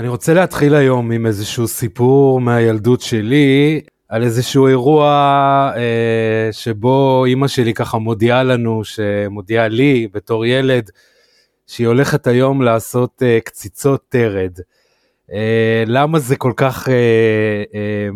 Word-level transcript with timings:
אני 0.00 0.08
רוצה 0.08 0.34
להתחיל 0.34 0.74
היום 0.74 1.10
עם 1.10 1.26
איזשהו 1.26 1.68
סיפור 1.68 2.40
מהילדות 2.40 3.00
שלי 3.00 3.80
על 4.08 4.22
איזשהו 4.22 4.66
אירוע 4.66 5.06
אה, 5.76 6.52
שבו 6.52 7.24
אימא 7.24 7.48
שלי 7.48 7.74
ככה 7.74 7.98
מודיעה 7.98 8.42
לנו, 8.42 8.84
שמודיעה 8.84 9.68
לי 9.68 10.08
בתור 10.12 10.46
ילד, 10.46 10.90
שהיא 11.66 11.86
הולכת 11.86 12.26
היום 12.26 12.62
לעשות 12.62 13.22
אה, 13.22 13.38
קציצות 13.44 14.00
תרד. 14.08 14.52
אה, 15.32 15.84
למה 15.86 16.18
זה 16.18 16.36
כל 16.36 16.52
כך 16.56 16.88
אה, 16.88 16.94
אה, 17.74 18.08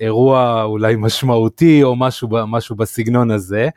אירוע 0.00 0.62
אולי 0.62 0.94
משמעותי 0.98 1.82
או 1.82 1.96
משהו, 1.96 2.28
משהו 2.46 2.76
בסגנון 2.76 3.30
הזה? 3.30 3.68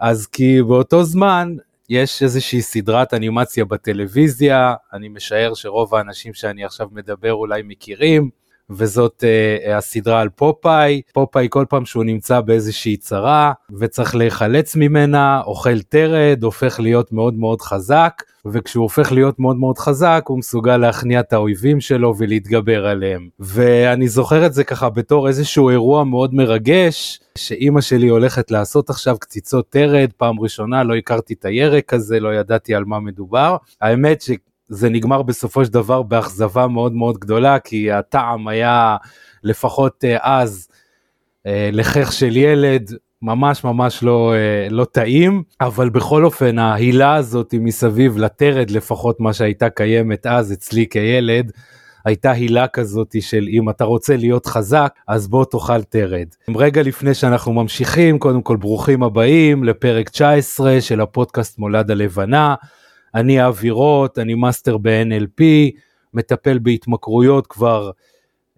אז 0.00 0.26
כי 0.26 0.62
באותו 0.62 1.04
זמן 1.04 1.56
יש 1.88 2.22
איזושהי 2.22 2.62
סדרת 2.62 3.14
אנימציה 3.14 3.64
בטלוויזיה, 3.64 4.74
אני 4.92 5.08
משער 5.08 5.54
שרוב 5.54 5.94
האנשים 5.94 6.34
שאני 6.34 6.64
עכשיו 6.64 6.88
מדבר 6.92 7.32
אולי 7.32 7.62
מכירים, 7.64 8.30
וזאת 8.70 9.24
uh, 9.24 9.70
הסדרה 9.70 10.20
על 10.20 10.28
פופאי. 10.28 11.02
פופאי 11.12 11.46
כל 11.50 11.64
פעם 11.68 11.84
שהוא 11.84 12.04
נמצא 12.04 12.40
באיזושהי 12.40 12.96
צרה 12.96 13.52
וצריך 13.78 14.16
להיחלץ 14.16 14.76
ממנה, 14.76 15.40
אוכל 15.40 15.82
טרד, 15.82 16.42
הופך 16.42 16.80
להיות 16.80 17.12
מאוד 17.12 17.34
מאוד 17.34 17.62
חזק, 17.62 18.22
וכשהוא 18.46 18.82
הופך 18.82 19.12
להיות 19.12 19.38
מאוד 19.38 19.56
מאוד 19.56 19.78
חזק 19.78 20.24
הוא 20.28 20.38
מסוגל 20.38 20.76
להכניע 20.76 21.20
את 21.20 21.32
האויבים 21.32 21.80
שלו 21.80 22.14
ולהתגבר 22.18 22.86
עליהם. 22.86 23.28
ואני 23.40 24.08
זוכר 24.08 24.46
את 24.46 24.52
זה 24.52 24.64
ככה 24.64 24.90
בתור 24.90 25.28
איזשהו 25.28 25.70
אירוע 25.70 26.04
מאוד 26.04 26.34
מרגש, 26.34 27.20
שאימא 27.38 27.80
שלי 27.80 28.08
הולכת 28.08 28.50
לעשות 28.50 28.90
עכשיו 28.90 29.16
קציצות 29.18 29.68
טרד, 29.70 30.10
פעם 30.16 30.40
ראשונה 30.40 30.84
לא 30.84 30.94
הכרתי 30.94 31.34
את 31.34 31.44
הירק 31.44 31.94
הזה, 31.94 32.20
לא 32.20 32.34
ידעתי 32.34 32.74
על 32.74 32.84
מה 32.84 33.00
מדובר. 33.00 33.56
האמת 33.80 34.22
ש... 34.22 34.30
זה 34.68 34.88
נגמר 34.88 35.22
בסופו 35.22 35.64
של 35.64 35.72
דבר 35.72 36.02
באכזבה 36.02 36.66
מאוד 36.66 36.92
מאוד 36.92 37.18
גדולה, 37.18 37.58
כי 37.58 37.92
הטעם 37.92 38.48
היה 38.48 38.96
לפחות 39.44 40.04
אה, 40.04 40.16
אז 40.20 40.68
אה, 41.46 41.70
לחך 41.72 42.12
של 42.12 42.36
ילד, 42.36 42.92
ממש 43.22 43.64
ממש 43.64 44.02
לא, 44.02 44.34
אה, 44.34 44.68
לא 44.70 44.84
טעים, 44.84 45.42
אבל 45.60 45.88
בכל 45.88 46.24
אופן 46.24 46.58
ההילה 46.58 47.14
הזאת 47.14 47.54
מסביב 47.60 48.18
לטרד, 48.18 48.70
לפחות 48.70 49.20
מה 49.20 49.32
שהייתה 49.32 49.70
קיימת 49.70 50.26
אז 50.26 50.52
אצלי 50.52 50.86
כילד, 50.90 51.52
הייתה 52.04 52.30
הילה 52.30 52.68
כזאת 52.68 53.16
של 53.20 53.48
אם 53.50 53.70
אתה 53.70 53.84
רוצה 53.84 54.16
להיות 54.16 54.46
חזק, 54.46 54.94
אז 55.08 55.28
בוא 55.28 55.44
תאכל 55.44 55.82
טרד. 55.82 56.26
רגע 56.56 56.82
לפני 56.82 57.14
שאנחנו 57.14 57.52
ממשיכים, 57.52 58.18
קודם 58.18 58.42
כל 58.42 58.56
ברוכים 58.56 59.02
הבאים 59.02 59.64
לפרק 59.64 60.08
19 60.08 60.80
של 60.80 61.00
הפודקאסט 61.00 61.58
מולד 61.58 61.90
הלבנה. 61.90 62.54
אני 63.16 63.42
אווירות, 63.42 64.18
אני 64.18 64.34
מאסטר 64.34 64.78
ב-NLP, 64.78 65.42
מטפל 66.14 66.58
בהתמכרויות 66.58 67.46
כבר 67.46 67.90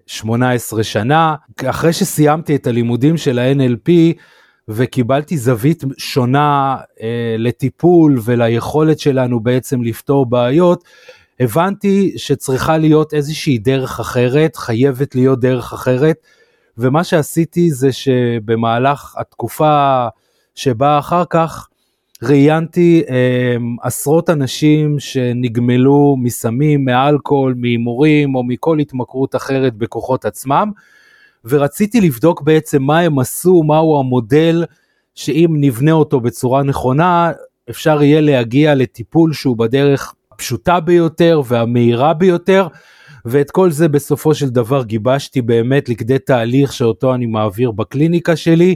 18 0.06 0.84
שנה. 0.84 1.34
אחרי 1.64 1.92
שסיימתי 1.92 2.56
את 2.56 2.66
הלימודים 2.66 3.16
של 3.16 3.38
ה-NLP 3.38 3.90
וקיבלתי 4.68 5.38
זווית 5.38 5.84
שונה 5.98 6.76
אה, 7.02 7.36
לטיפול 7.38 8.18
וליכולת 8.24 8.98
שלנו 8.98 9.40
בעצם 9.40 9.82
לפתור 9.82 10.26
בעיות, 10.26 10.84
הבנתי 11.40 12.14
שצריכה 12.16 12.78
להיות 12.78 13.14
איזושהי 13.14 13.58
דרך 13.58 14.00
אחרת, 14.00 14.56
חייבת 14.56 15.14
להיות 15.14 15.40
דרך 15.40 15.72
אחרת, 15.72 16.16
ומה 16.78 17.04
שעשיתי 17.04 17.70
זה 17.70 17.92
שבמהלך 17.92 19.14
התקופה 19.18 20.06
שבאה 20.54 20.98
אחר 20.98 21.24
כך, 21.30 21.68
ראיינתי 22.22 23.02
אה, 23.10 23.56
עשרות 23.82 24.30
אנשים 24.30 24.98
שנגמלו 24.98 26.16
מסמים, 26.18 26.84
מאלכוהול, 26.84 27.54
מהימורים 27.56 28.34
או 28.34 28.44
מכל 28.44 28.78
התמכרות 28.78 29.36
אחרת 29.36 29.74
בכוחות 29.74 30.24
עצמם, 30.24 30.70
ורציתי 31.44 32.00
לבדוק 32.00 32.42
בעצם 32.42 32.82
מה 32.82 32.98
הם 32.98 33.18
עשו, 33.18 33.62
מהו 33.62 34.00
המודל 34.00 34.64
שאם 35.14 35.56
נבנה 35.60 35.92
אותו 35.92 36.20
בצורה 36.20 36.62
נכונה, 36.62 37.32
אפשר 37.70 38.02
יהיה 38.02 38.20
להגיע 38.20 38.74
לטיפול 38.74 39.32
שהוא 39.32 39.56
בדרך 39.56 40.14
הפשוטה 40.32 40.80
ביותר 40.80 41.40
והמהירה 41.46 42.14
ביותר. 42.14 42.66
ואת 43.24 43.50
כל 43.50 43.70
זה 43.70 43.88
בסופו 43.88 44.34
של 44.34 44.48
דבר 44.48 44.84
גיבשתי 44.84 45.42
באמת 45.42 45.88
לכדי 45.88 46.18
תהליך 46.18 46.72
שאותו 46.72 47.14
אני 47.14 47.26
מעביר 47.26 47.70
בקליניקה 47.70 48.36
שלי, 48.36 48.74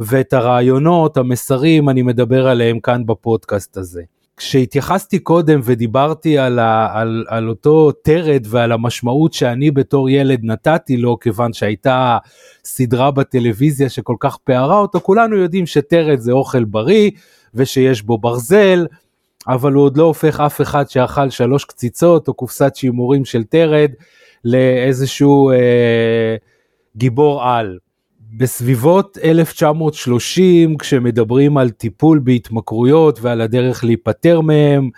ואת 0.00 0.32
הרעיונות, 0.32 1.16
המסרים, 1.16 1.88
אני 1.88 2.02
מדבר 2.02 2.48
עליהם 2.48 2.80
כאן 2.80 3.06
בפודקאסט 3.06 3.76
הזה. 3.76 4.02
כשהתייחסתי 4.36 5.18
קודם 5.18 5.60
ודיברתי 5.64 6.38
על, 6.38 6.58
ה, 6.58 6.88
על, 6.92 7.24
על 7.28 7.48
אותו 7.48 7.92
טרד 7.92 8.46
ועל 8.48 8.72
המשמעות 8.72 9.32
שאני 9.32 9.70
בתור 9.70 10.10
ילד 10.10 10.40
נתתי 10.42 10.96
לו, 10.96 11.18
כיוון 11.18 11.52
שהייתה 11.52 12.18
סדרה 12.64 13.10
בטלוויזיה 13.10 13.88
שכל 13.88 14.16
כך 14.20 14.36
פערה 14.36 14.78
אותו, 14.78 15.00
כולנו 15.00 15.36
יודעים 15.36 15.66
שטרד 15.66 16.18
זה 16.18 16.32
אוכל 16.32 16.64
בריא 16.64 17.10
ושיש 17.54 18.02
בו 18.02 18.18
ברזל, 18.18 18.86
אבל 19.48 19.72
הוא 19.72 19.84
עוד 19.84 19.96
לא 19.96 20.04
הופך 20.04 20.40
אף 20.40 20.60
אחד 20.60 20.90
שאכל 20.90 21.30
שלוש 21.30 21.64
קציצות 21.64 22.28
או 22.28 22.34
קופסת 22.34 22.76
שימורים 22.76 23.24
של 23.24 23.44
טרד 23.44 23.90
לאיזשהו 24.44 25.50
אה, 25.50 26.36
גיבור 26.96 27.44
על. 27.44 27.78
בסביבות 28.32 29.18
1930 29.24 30.78
כשמדברים 30.78 31.58
על 31.58 31.70
טיפול 31.70 32.18
בהתמכרויות 32.18 33.18
ועל 33.22 33.40
הדרך 33.40 33.84
להיפטר 33.84 34.40
מהם, 34.40 34.90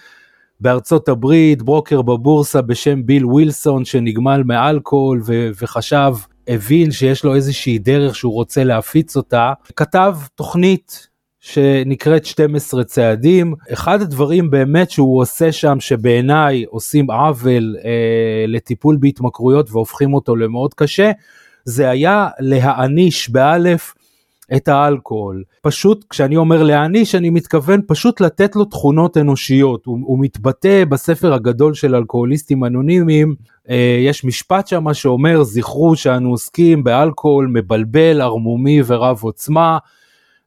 בארצות 0.61 1.09
הברית 1.09 1.63
ברוקר 1.63 2.03
בבורסה 2.03 2.63
בשם 2.63 3.07
ביל 3.07 3.27
ווילסון 3.27 3.85
שנגמל 3.85 4.43
מאלכוהול 4.47 5.23
ו- 5.27 5.51
וחשב, 5.63 6.15
הבין 6.49 6.91
שיש 6.91 7.25
לו 7.25 7.35
איזושהי 7.35 7.79
דרך 7.79 8.17
שהוא 8.17 8.33
רוצה 8.33 8.65
להפיץ 8.65 9.17
אותה, 9.17 9.53
כתב 9.77 10.17
תוכנית 10.35 11.09
שנקראת 11.41 12.25
12 12.25 12.85
צעדים. 12.85 13.55
אחד 13.73 14.03
הדברים 14.03 14.51
באמת 14.51 14.91
שהוא 14.91 15.21
עושה 15.21 15.53
שם 15.53 15.81
שבעיניי 15.81 16.65
עושים 16.65 17.11
עוול 17.11 17.77
אה, 17.85 18.45
לטיפול 18.49 18.97
בהתמכרויות 19.01 19.71
והופכים 19.71 20.15
אותו 20.15 20.37
למאוד 20.37 20.75
קשה, 20.75 21.11
זה 21.69 21.91
היה 21.91 22.29
להעניש 22.39 23.31
באלף 23.31 23.95
את 24.57 24.69
האלכוהול. 24.69 25.43
פשוט 25.63 26.05
כשאני 26.11 26.37
אומר 26.37 26.63
להעניש 26.63 27.15
אני 27.15 27.31
מתכוון 27.31 27.81
פשוט 27.87 28.21
לתת 28.21 28.57
לו 28.57 28.65
תכונות 28.65 29.17
אנושיות. 29.17 29.87
הוא, 29.87 29.99
הוא 30.03 30.19
מתבטא 30.21 30.85
בספר 30.85 31.35
הגדול 31.35 31.75
של 31.75 31.95
אלכוהוליסטים 31.95 32.65
אנונימיים, 32.65 33.35
אה, 33.71 33.99
יש 34.01 34.25
משפט 34.25 34.67
שם 34.67 34.95
שאומר 34.95 35.43
זכרו 35.43 35.97
שאנו 35.97 36.31
עוסקים 36.31 36.85
באלכוהול 36.85 37.47
מבלבל, 37.53 38.21
ערמומי 38.21 38.81
ורב 38.87 39.19
עוצמה. 39.23 39.79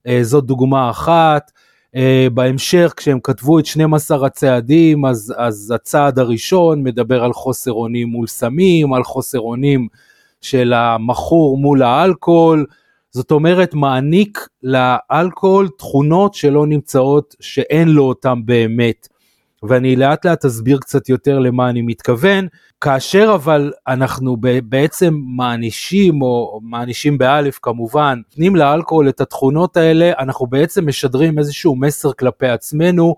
אה, 0.08 0.20
זאת 0.24 0.44
דוגמה 0.46 0.90
אחת. 0.90 1.52
Uh, 1.96 2.30
בהמשך 2.34 2.94
כשהם 2.98 3.20
כתבו 3.24 3.59
את 3.59 3.66
12 3.66 4.26
הצעדים 4.26 5.06
אז, 5.06 5.34
אז 5.38 5.74
הצעד 5.76 6.20
הראשון 6.20 6.84
מדבר 6.84 7.24
על 7.24 7.34
חוסר 7.34 7.72
אונים 7.72 8.08
מול 8.08 8.28
סמים, 8.28 8.94
על 8.94 9.03
חוסר 9.03 9.40
אונים 9.40 9.88
של 10.41 10.74
המכור 10.74 11.57
מול 11.57 11.84
האלכוהול, 11.84 12.66
זאת 13.12 13.31
אומרת 13.31 13.74
מעניק 13.74 14.47
לאלכוהול 14.63 15.68
תכונות 15.78 16.34
שלא 16.34 16.68
נמצאות, 16.68 17.35
שאין 17.40 17.90
לו 17.90 18.03
אותם 18.03 18.41
באמת. 18.46 19.07
ואני 19.63 19.96
לאט 19.96 20.25
לאט 20.25 20.46
אסביר 20.46 20.78
קצת 20.78 21.09
יותר 21.09 21.40
למה 21.40 21.69
אני 21.69 21.81
מתכוון, 21.81 22.47
כאשר 22.81 23.31
אבל 23.35 23.72
אנחנו 23.88 24.38
בעצם 24.63 25.13
מענישים, 25.25 26.22
או 26.22 26.59
מענישים 26.63 27.18
באלף 27.18 27.59
כמובן, 27.62 28.22
נותנים 28.29 28.56
לאלכוהול 28.56 29.09
את 29.09 29.22
התכונות 29.22 29.78
האלה, 29.78 30.12
אנחנו 30.19 30.47
בעצם 30.47 30.88
משדרים 30.88 31.40
איזשהו 31.40 31.75
מסר 31.75 32.13
כלפי 32.13 32.47
עצמנו, 32.47 33.16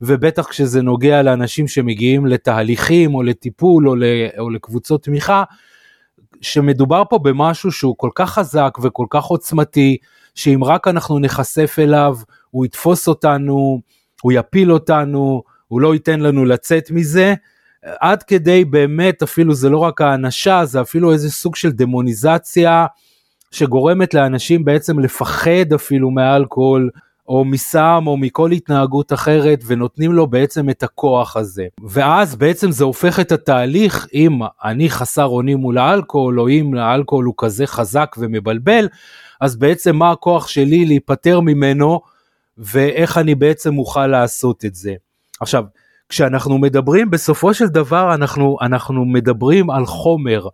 ובטח 0.00 0.48
כשזה 0.48 0.82
נוגע 0.82 1.22
לאנשים 1.22 1.68
שמגיעים 1.68 2.26
לתהליכים 2.26 3.14
או 3.14 3.22
לטיפול 3.22 3.88
או 4.38 4.50
לקבוצות 4.50 5.02
תמיכה, 5.02 5.44
שמדובר 6.40 7.02
פה 7.10 7.18
במשהו 7.18 7.72
שהוא 7.72 7.94
כל 7.98 8.10
כך 8.14 8.30
חזק 8.30 8.78
וכל 8.82 9.06
כך 9.10 9.24
עוצמתי, 9.24 9.96
שאם 10.34 10.64
רק 10.64 10.88
אנחנו 10.88 11.18
נחשף 11.18 11.76
אליו, 11.78 12.16
הוא 12.50 12.66
יתפוס 12.66 13.08
אותנו, 13.08 13.80
הוא 14.22 14.32
יפיל 14.32 14.72
אותנו, 14.72 15.42
הוא 15.68 15.80
לא 15.80 15.94
ייתן 15.94 16.20
לנו 16.20 16.44
לצאת 16.44 16.90
מזה, 16.90 17.34
עד 18.00 18.22
כדי 18.22 18.64
באמת 18.64 19.22
אפילו 19.22 19.54
זה 19.54 19.68
לא 19.68 19.78
רק 19.78 20.00
האנשה, 20.00 20.64
זה 20.64 20.80
אפילו 20.80 21.12
איזה 21.12 21.30
סוג 21.30 21.56
של 21.56 21.72
דמוניזציה 21.72 22.86
שגורמת 23.50 24.14
לאנשים 24.14 24.64
בעצם 24.64 24.98
לפחד 24.98 25.72
אפילו 25.74 26.10
מאלכוהול, 26.10 26.90
או 27.28 27.44
מסם 27.44 28.04
או 28.06 28.16
מכל 28.16 28.52
התנהגות 28.52 29.12
אחרת 29.12 29.60
ונותנים 29.66 30.12
לו 30.12 30.26
בעצם 30.26 30.70
את 30.70 30.82
הכוח 30.82 31.36
הזה. 31.36 31.66
ואז 31.82 32.36
בעצם 32.36 32.70
זה 32.70 32.84
הופך 32.84 33.20
את 33.20 33.32
התהליך 33.32 34.06
אם 34.14 34.38
אני 34.64 34.90
חסר 34.90 35.24
אונים 35.24 35.58
מול 35.58 35.78
האלכוהול 35.78 36.40
או 36.40 36.48
אם 36.48 36.74
האלכוהול 36.74 37.24
הוא 37.24 37.34
כזה 37.38 37.66
חזק 37.66 38.16
ומבלבל, 38.18 38.88
אז 39.40 39.56
בעצם 39.56 39.96
מה 39.96 40.10
הכוח 40.10 40.48
שלי 40.48 40.84
להיפטר 40.84 41.40
ממנו 41.40 42.00
ואיך 42.58 43.18
אני 43.18 43.34
בעצם 43.34 43.78
אוכל 43.78 44.06
לעשות 44.06 44.64
את 44.64 44.74
זה. 44.74 44.94
עכשיו, 45.40 45.64
כשאנחנו 46.08 46.58
מדברים 46.58 47.10
בסופו 47.10 47.54
של 47.54 47.66
דבר 47.66 48.14
אנחנו 48.14 48.56
אנחנו 48.60 49.04
מדברים 49.04 49.70
על 49.70 49.86
חומר 49.86 50.48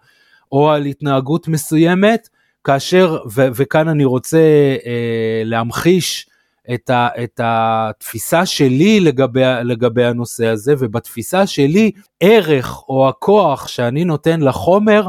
או 0.53 0.71
על 0.71 0.85
התנהגות 0.85 1.49
מסוימת 1.49 2.29
כאשר 2.65 3.19
ו, 3.35 3.47
וכאן 3.55 3.89
אני 3.89 4.05
רוצה 4.05 4.39
אה, 4.87 5.43
להמחיש 5.45 6.27
את, 6.75 6.91
ה, 6.91 7.09
את 7.25 7.41
התפיסה 7.45 8.47
שלי 8.47 9.01
לגבי, 9.01 9.43
לגבי 9.65 10.05
הנושא 10.05 10.47
הזה 10.47 10.75
ובתפיסה 10.79 11.47
שלי 11.47 11.91
ערך 12.21 12.83
או 12.89 13.09
הכוח 13.09 13.69
שאני 13.69 14.05
נותן 14.05 14.41
לחומר 14.41 15.09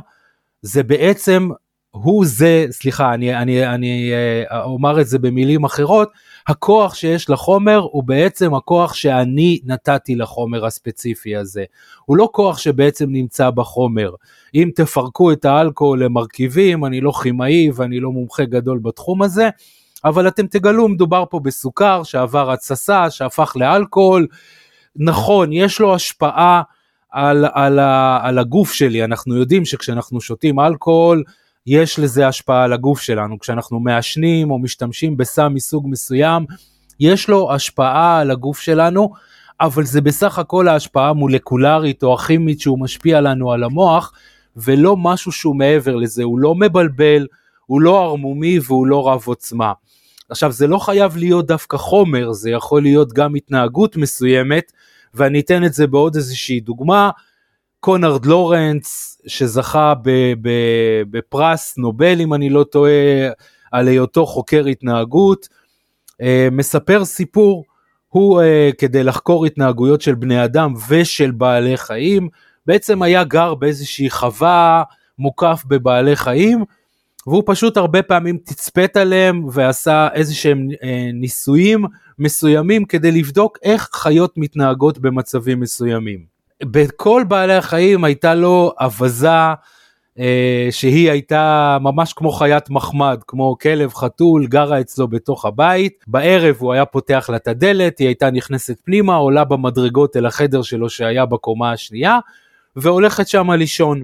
זה 0.62 0.84
בעצם 0.84 1.50
הוא 1.92 2.26
זה, 2.26 2.66
סליחה, 2.72 3.14
אני, 3.14 3.36
אני, 3.38 3.68
אני 3.68 4.12
אה, 4.14 4.64
אומר 4.64 5.02
את 5.02 5.08
זה 5.08 5.20
במילים 5.20 5.64
אחרות, 5.64 6.12
הכוח 6.48 6.96
שיש 6.96 7.30
לחומר 7.30 7.78
הוא 7.78 8.04
בעצם 8.04 8.54
הכוח 8.54 8.94
שאני 8.94 9.60
נתתי 9.66 10.16
לחומר 10.16 10.66
הספציפי 10.66 11.36
הזה. 11.36 11.64
הוא 12.06 12.18
לא 12.18 12.30
כוח 12.32 12.58
שבעצם 12.58 13.06
נמצא 13.10 13.50
בחומר. 13.50 14.12
אם 14.56 14.70
תפרקו 14.76 15.32
את 15.32 15.46
האלכוהול 15.46 16.04
למרכיבים, 16.04 16.86
אני 16.86 17.02
לא 17.02 17.12
כימאי 17.24 17.72
ואני 17.76 18.00
לא 18.00 18.12
מומחה 18.12 18.46
גדול 18.46 18.80
בתחום 18.80 19.22
הזה, 19.22 19.50
אבל 20.06 20.28
אתם 20.28 20.48
תגלו, 20.48 20.88
מדובר 20.88 21.24
פה 21.30 21.40
בסוכר 21.40 22.04
שעבר 22.04 22.52
התססה, 22.52 23.10
שהפך 23.10 23.54
לאלכוהול. 23.56 24.28
נכון, 24.96 25.54
יש 25.54 25.80
לו 25.80 25.96
השפעה 25.96 26.62
על, 27.12 27.46
על, 27.54 27.80
על 28.22 28.40
הגוף 28.40 28.74
שלי, 28.74 29.04
אנחנו 29.04 29.36
יודעים 29.36 29.66
שכשאנחנו 29.66 30.22
שותים 30.22 30.60
אלכוהול, 30.60 31.24
יש 31.68 32.00
לזה 32.00 32.28
השפעה 32.28 32.64
על 32.64 32.74
הגוף 32.74 33.02
שלנו. 33.02 33.40
כשאנחנו 33.40 33.80
מעשנים 33.80 34.52
או 34.52 34.60
משתמשים 34.60 35.18
בסם 35.18 35.52
מסוג 35.54 35.88
מסוים, 35.90 36.46
יש 37.00 37.30
לו 37.30 37.54
השפעה 37.54 38.20
על 38.20 38.32
הגוף 38.32 38.60
שלנו, 38.60 39.14
אבל 39.62 39.84
זה 39.84 40.02
בסך 40.02 40.40
הכל 40.40 40.68
ההשפעה 40.68 41.10
המולקולרית 41.10 42.04
או 42.04 42.14
הכימית 42.14 42.60
שהוא 42.60 42.80
משפיע 42.80 43.22
לנו 43.22 43.52
על 43.52 43.64
המוח, 43.64 44.14
ולא 44.58 44.98
משהו 44.98 45.32
שהוא 45.32 45.56
מעבר 45.56 45.96
לזה, 45.96 46.24
הוא 46.24 46.40
לא 46.40 46.56
מבלבל, 46.56 47.28
הוא 47.66 47.82
לא 47.82 48.04
ערמומי 48.04 48.60
והוא 48.64 48.88
לא 48.88 49.08
רב 49.08 49.24
עוצמה. 49.26 49.74
עכשיו 50.30 50.52
זה 50.52 50.68
לא 50.68 50.78
חייב 50.78 51.18
להיות 51.18 51.48
דוופא 51.48 51.78
חומר, 51.78 52.32
זה 52.32 52.50
יכול 52.50 52.82
להיות 52.82 53.14
גם 53.14 53.36
התנהגות 53.36 53.98
מסוימת, 53.98 54.72
ואני 55.14 55.40
אתן 55.40 55.66
את 55.66 55.74
זה 55.74 55.88
בעוד 55.88 56.16
איזושהי 56.16 56.60
דוגמה. 56.60 57.10
קונרד 57.80 58.26
לורנס 58.26 59.22
שזכה 59.28 59.94
בפרס 61.10 61.78
נובל 61.78 62.22
אם 62.22 62.34
אני 62.34 62.50
לא 62.50 62.64
טועה 62.64 63.30
על 63.72 63.88
היותו 63.88 64.26
חוקר 64.26 64.66
התנהגות, 64.66 65.50
אה, 66.22 66.48
מספר 66.52 67.06
סיפור, 67.06 67.66
הוא 68.08 68.42
אה, 68.42 68.70
כדי 68.78 69.04
לחקור 69.04 69.46
התנהגויות 69.46 70.02
של 70.02 70.16
בני 70.16 70.46
אדם 70.46 70.74
ושל 70.90 71.32
בעלי 71.32 71.78
חיים, 71.78 72.30
בעצם 72.66 73.02
היה 73.02 73.24
גר 73.24 73.56
באיזושהי 73.56 74.10
חווה 74.10 74.84
מוקף 75.20 75.64
בבעלי 75.68 76.16
חיים, 76.16 76.64
והוא 77.28 77.44
פשוט 77.46 77.78
הרבה 77.78 78.02
פעמים 78.02 78.38
תצפת 78.38 78.98
עליהם 78.98 79.48
ועשה 79.52 80.08
איזה 80.14 80.36
שהם 80.36 80.68
אה, 80.84 81.10
ניסויים 81.14 81.86
מסוימים 82.20 82.86
כדי 82.86 83.12
לבדוק 83.12 83.58
איך 83.64 83.90
חיות 83.94 84.34
מתנהגות 84.38 85.00
במצבים 85.00 85.60
מסוימים. 85.60 86.20
בכל 86.64 87.24
בעלי 87.28 87.56
החיים 87.56 88.04
הייתה 88.04 88.36
לו 88.36 88.74
אווזה 88.80 89.54
אה, 90.20 90.68
שהיא 90.72 91.12
הייתה 91.12 91.78
ממש 91.82 92.14
כמו 92.14 92.32
חיית 92.32 92.70
מחמד, 92.70 93.20
כמו 93.28 93.58
כלב 93.62 93.94
חתול, 93.94 94.48
גרה 94.48 94.80
אצלו 94.80 95.08
בתוך 95.08 95.46
הבית. 95.46 96.04
בערב 96.08 96.56
הוא 96.60 96.74
היה 96.74 96.86
פותח 96.86 97.30
לה 97.30 97.36
את 97.36 97.48
הדלת, 97.48 98.00
היא 98.00 98.08
הייתה 98.08 98.32
נכנסת 98.32 98.78
פנימה, 98.86 99.16
עולה 99.16 99.44
במדרגות 99.44 100.18
אל 100.18 100.26
החדר 100.26 100.62
שלו 100.62 100.90
שהיה 100.90 101.26
בקומה 101.26 101.72
השנייה, 101.72 102.20
והולכת 102.76 103.28
שמה 103.28 103.56
לישון. 103.56 104.04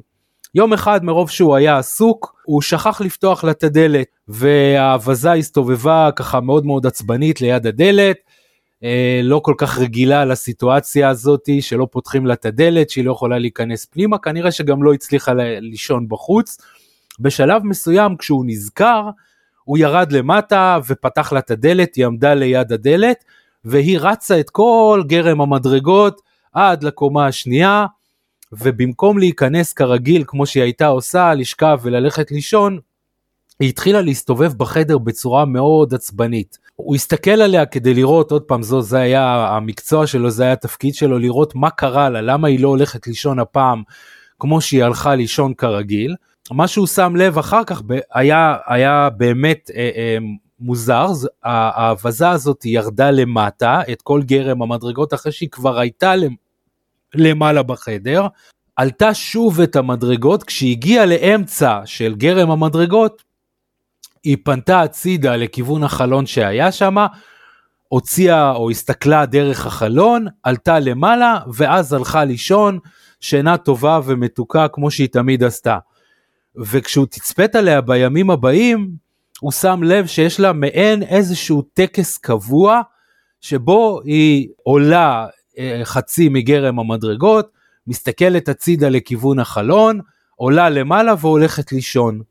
יום 0.56 0.74
אחד 0.74 1.04
מרוב 1.04 1.30
שהוא 1.30 1.56
היה 1.56 1.78
עסוק, 1.78 2.36
הוא 2.44 2.62
שכח 2.62 3.01
לפתוח 3.01 3.44
לה 3.44 3.51
את 3.51 3.63
הדלת, 3.63 4.07
והאווזה 4.28 5.34
הסתובבה 5.34 6.10
ככה 6.16 6.40
מאוד 6.40 6.66
מאוד 6.66 6.88
עצבנית 6.88 7.42
ליד 7.42 7.68
הדלת, 7.68 8.18
אה, 8.84 9.22
לא 9.24 9.42
כל 9.44 9.54
כך 9.57 9.80
רגילה 9.80 10.25
לסיטואציה 10.25 11.10
הזאת 11.10 11.50
שלא 11.62 11.88
פותחים 11.92 12.25
לה 12.25 12.34
את 12.34 12.46
הדלת, 12.46 12.90
שהיא 12.90 13.06
לא 13.06 13.12
יכולה 13.12 13.40
להיכנס 13.40 13.86
פנימה, 13.86 14.18
כנראה 14.18 14.51
שגם 14.51 14.84
לא 14.84 14.94
הצליחה 14.94 15.34
לישון 15.62 16.07
בחוץ. 16.10 16.57
בשלב 17.19 17.63
מסוים 17.63 18.18
כשהוא 18.18 18.44
נזכר, 18.48 19.10
הוא 19.63 19.78
ירד 19.78 20.12
למטה 20.12 20.80
ופתח 20.88 21.34
לה 21.34 21.40
את 21.40 21.52
הדלת, 21.52 21.95
היא 21.95 22.06
עמדה 22.06 22.34
ליד 22.34 22.74
הדלת, 22.74 23.24
והיא 23.66 24.00
רצה 24.00 24.40
את 24.40 24.50
כל 24.50 25.04
גרם 25.07 25.42
המדרגות 25.42 26.22
עד 26.54 26.84
לקומה 26.84 27.28
השנייה, 27.28 27.86
ובמקום 28.51 29.18
להיכנס 29.18 29.74
כרגיל 29.74 30.24
כמו 30.28 30.46
שהיא 30.46 30.63
הייתה 30.63 30.88
עושה, 30.88 31.34
לשכב 31.34 31.80
וללכת 31.81 32.31
לישון, 32.31 32.80
היא 33.60 33.69
התחילה 33.69 34.01
להסתובב 34.01 34.54
בחדר 34.54 34.98
בצורה 34.98 35.46
מאוד 35.46 35.94
עצבנית. 35.94 36.57
הוא 36.75 36.96
הסתכל 36.96 37.31
עליה 37.31 37.66
כדי 37.66 37.94
לראות, 37.94 38.31
עוד 38.31 38.42
פעם, 38.42 38.63
זו, 38.63 38.81
זה 38.81 39.00
היה 39.00 39.48
המקצוע 39.56 40.07
שלו, 40.07 40.30
זה 40.30 40.44
היה 40.44 40.51
התפקיד 40.51 40.96
שלו, 40.96 41.19
לראות 41.19 41.56
מה 41.56 41.69
קרה 41.69 42.10
לה, 42.10 42.22
למה 42.22 42.48
היא 42.48 42.60
לא 42.60 42.68
הולכת 42.68 43.07
לישון 43.07 43.40
הפעם 43.40 43.84
כמו 44.40 44.62
שהיא 44.62 44.84
הלכה 44.84 45.16
לישון 45.16 45.54
כרגיל. 45.54 46.16
מה 46.52 46.68
שהוא 46.68 46.88
שם 46.88 47.16
לב 47.16 47.38
אחר 47.38 47.63
כך 47.63 47.81
היה, 48.13 48.57
היה 48.68 49.10
באמת 49.18 49.72
אה, 49.75 49.90
אה, 49.95 50.18
מוזר, 50.60 51.07
האבזה 51.44 52.30
הזאת 52.30 52.66
ירדה 52.66 53.12
למטה, 53.12 53.81
את 53.92 54.02
כל 54.02 54.22
גרם 54.24 54.62
המדרגות, 54.62 55.13
אחרי 55.13 55.31
שהיא 55.31 55.50
כבר 55.50 55.80
הייתה 55.80 56.13
למעלה 57.16 57.64
בחדר, 57.64 58.28
עלתה 58.76 59.14
שוב 59.14 59.62
את 59.62 59.76
המדרגות, 59.76 60.44
כשהגיעה 60.44 61.06
לאמצע 61.06 61.82
של 61.86 62.16
גרם 62.16 62.52
המדרגות, 62.52 63.24
היא 64.24 64.38
פנתה 64.44 64.82
הצידה 64.82 65.36
לכיוון 65.36 65.84
החלון 65.84 66.26
שהיה 66.26 66.72
שם, 66.72 66.96
הוציאה 67.88 68.52
או 68.52 68.70
הסתכלה 68.70 69.26
דרך 69.26 69.66
החלון, 69.66 70.26
עלתה 70.44 70.80
למעלה, 70.80 71.40
ואז 71.54 71.94
הלכה 71.94 72.24
לישון, 72.26 72.80
שינה 73.20 73.58
טובה 73.58 74.00
ומתוקה 74.06 74.68
כמו 74.68 74.92
שהיא 74.92 75.08
תמיד 75.12 75.44
עשתה. 75.44 75.78
וכשהוא 76.56 77.06
תצפת 77.06 77.56
עליה 77.56 77.82
בימים 77.82 78.30
הבאים, 78.30 78.90
הוא 79.40 79.52
שם 79.52 79.84
לב 79.84 80.08
שיש 80.08 80.40
לה 80.40 80.54
מעין 80.54 81.04
איזשהו 81.04 81.62
טקס 81.62 82.18
קבוע, 82.18 82.82
שבו 83.42 84.02
היא 84.04 84.50
עולה 84.64 85.28
חצי 85.84 86.30
מגרם 86.30 86.80
המדרגות, 86.80 87.50
מסתכלת 87.88 88.50
הצידה 88.50 88.90
לכיוון 88.90 89.40
החלון, 89.40 90.00
עולה 90.36 90.70
למעלה 90.70 91.14
והולכת 91.20 91.72
לישון. 91.72 92.22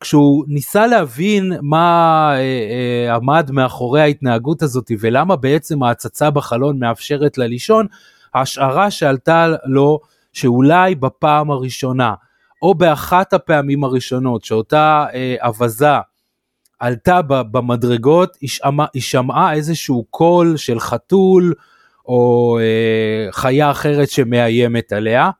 כשהוא 0.00 0.44
ניסה 0.48 0.86
להבין 0.86 1.52
מה 1.62 2.30
אה, 2.32 2.38
אה, 2.38 3.14
עמד 3.14 3.50
מאחורי 3.50 4.00
ההתנהגות 4.00 4.62
הזאת 4.62 4.90
ולמה 5.00 5.36
בעצם 5.36 5.82
ההצצה 5.82 6.30
בחלון 6.30 6.78
מאפשרת 6.78 7.38
לה 7.38 7.46
לישון, 7.46 7.86
ההשערה 8.34 8.90
שעלתה 8.90 9.46
לו 9.64 10.00
שאולי 10.32 10.94
בפעם 10.94 11.50
הראשונה 11.50 12.14
או 12.62 12.74
באחת 12.74 13.32
הפעמים 13.32 13.84
הראשונות 13.84 14.44
שאותה 14.44 15.06
אה, 15.14 15.36
אווזה 15.42 15.98
עלתה 16.78 17.22
במדרגות, 17.22 18.36
היא 18.94 19.02
שמעה 19.02 19.54
איזשהו 19.54 20.04
קול 20.10 20.56
של 20.56 20.80
חתול 20.80 21.54
או 22.08 22.58
אה, 22.60 23.32
חיה 23.32 23.70
אחרת 23.70 24.10
שמאיימת 24.10 24.92
עליה. 24.92 25.30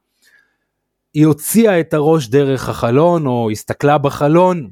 היא 1.14 1.26
הוציאה 1.26 1.80
את 1.80 1.94
הראש 1.94 2.28
דרך 2.28 2.68
החלון 2.68 3.26
או 3.26 3.50
הסתכלה 3.50 3.98
בחלון, 3.98 4.70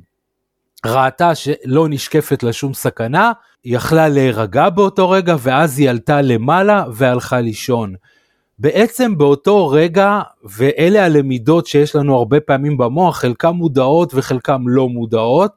ראתה 0.87 1.35
שלא 1.35 1.89
נשקפת 1.89 2.43
לה 2.43 2.53
שום 2.53 2.75
סכנה, 2.75 3.33
היא 3.65 3.77
יכלה 3.77 4.09
להירגע 4.09 4.71
באותו 4.71 5.11
רגע 5.11 5.37
ואז 5.41 5.79
היא 5.79 5.91
עלתה 5.91 6.23
למעלה 6.23 6.85
והלכה 6.93 7.41
לישון. 7.41 7.95
בעצם 8.59 9.19
באותו 9.19 9.69
רגע, 9.69 10.21
ואלה 10.45 11.05
הלמידות 11.05 11.67
שיש 11.67 11.97
לנו 11.97 12.17
הרבה 12.17 12.41
פעמים 12.41 12.77
במוח, 12.79 13.19
חלקם 13.19 13.51
מודעות 13.51 14.15
וחלקם 14.15 14.69
לא 14.69 14.89
מודעות, 14.89 15.53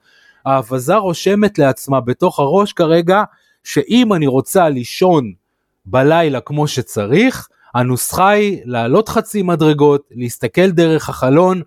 האבזה 0.46 0.96
רושמת 0.96 1.60
לעצמה 1.60 2.02
בתוך 2.02 2.40
הראש 2.40 2.74
כרגע, 2.74 3.24
שאם 3.64 4.14
אני 4.14 4.28
רוצה 4.28 4.70
לישון 4.70 5.32
בלילה 5.92 6.42
כמו 6.42 6.68
שצריך, 6.68 7.48
הנוסחה 7.76 8.30
היא 8.30 8.62
לעלות 8.66 9.10
חצי 9.10 9.42
מדרגות, 9.42 10.10
להסתכל 10.12 10.72
דרך 10.72 11.10
החלון, 11.10 11.62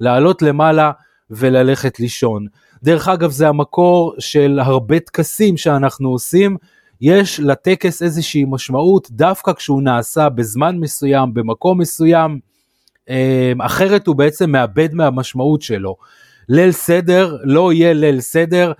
לעלות 0.00 0.42
למעלה 0.42 0.90
וללכת 1.30 2.00
לישון. 2.00 2.46
דרך 2.82 3.08
אגב 3.08 3.30
זה 3.30 3.48
המקור 3.48 4.14
של 4.18 4.58
הרבה 4.62 5.00
טקסים 5.00 5.56
שאנחנו 5.56 6.08
עושים, 6.08 6.56
יש 7.00 7.40
לטקס 7.40 8.02
איזושהי 8.02 8.44
משמעות 8.48 9.10
דווקא 9.10 9.52
כשהוא 9.52 9.82
נעשה 9.82 10.28
בזמן 10.28 10.76
מסוים, 10.78 11.34
במקום 11.34 11.80
מסוים, 11.80 12.38
אה, 13.08 13.52
אחרת 13.60 14.06
הוא 14.06 14.16
בעצם 14.16 14.50
מאבד 14.50 14.94
מהמשמעות 14.94 15.62
שלו. 15.62 15.96
ליל 16.48 16.72
סדר 16.72 17.36
לא 17.44 17.72
יהיה 17.72 17.92
ליל 17.92 18.20
סדר 18.20 18.72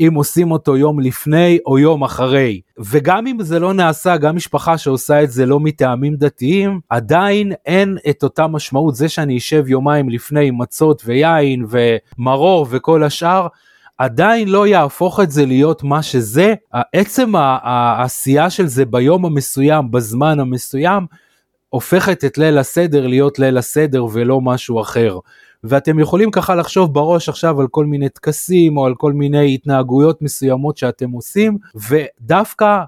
אם 0.00 0.14
עושים 0.14 0.50
אותו 0.50 0.76
יום 0.76 1.00
לפני 1.00 1.58
או 1.66 1.78
יום 1.78 2.04
אחרי. 2.04 2.60
וגם 2.78 3.26
אם 3.26 3.42
זה 3.42 3.58
לא 3.58 3.74
נעשה, 3.74 4.16
גם 4.16 4.36
משפחה 4.36 4.78
שעושה 4.78 5.22
את 5.22 5.30
זה 5.30 5.46
לא 5.46 5.60
מטעמים 5.60 6.16
דתיים, 6.16 6.80
עדיין 6.88 7.52
אין 7.66 7.96
את 8.10 8.22
אותה 8.22 8.46
משמעות. 8.46 8.94
זה 8.94 9.08
שאני 9.08 9.38
אשב 9.38 9.68
יומיים 9.68 10.08
לפני 10.08 10.48
עם 10.48 10.60
מצות 10.60 11.02
ויין 11.06 11.64
ומרור 11.68 12.66
וכל 12.70 13.04
השאר, 13.04 13.46
עדיין 13.98 14.48
לא 14.48 14.66
יהפוך 14.66 15.20
את 15.20 15.30
זה 15.30 15.46
להיות 15.46 15.82
מה 15.82 16.02
שזה. 16.02 16.54
עצם 16.92 17.32
העשייה 17.36 18.50
של 18.50 18.66
זה 18.66 18.84
ביום 18.84 19.24
המסוים, 19.24 19.90
בזמן 19.90 20.40
המסוים, 20.40 21.06
הופכת 21.68 22.24
את 22.24 22.38
ליל 22.38 22.58
הסדר 22.58 23.06
להיות 23.06 23.38
ליל 23.38 23.58
הסדר 23.58 24.04
ולא 24.12 24.40
משהו 24.40 24.80
אחר. 24.80 25.18
ואתם 25.64 25.98
יכולים 25.98 26.30
ככה 26.30 26.54
לחשוב 26.54 26.94
בראש 26.94 27.28
עכשיו 27.28 27.60
על 27.60 27.66
כל 27.68 27.86
מיני 27.86 28.08
טקסים 28.08 28.76
או 28.76 28.86
על 28.86 28.94
כל 28.94 29.12
מיני 29.12 29.54
התנהגויות 29.54 30.22
מסוימות 30.22 30.76
שאתם 30.76 31.10
עושים, 31.10 31.58
ודווקא 31.90 32.78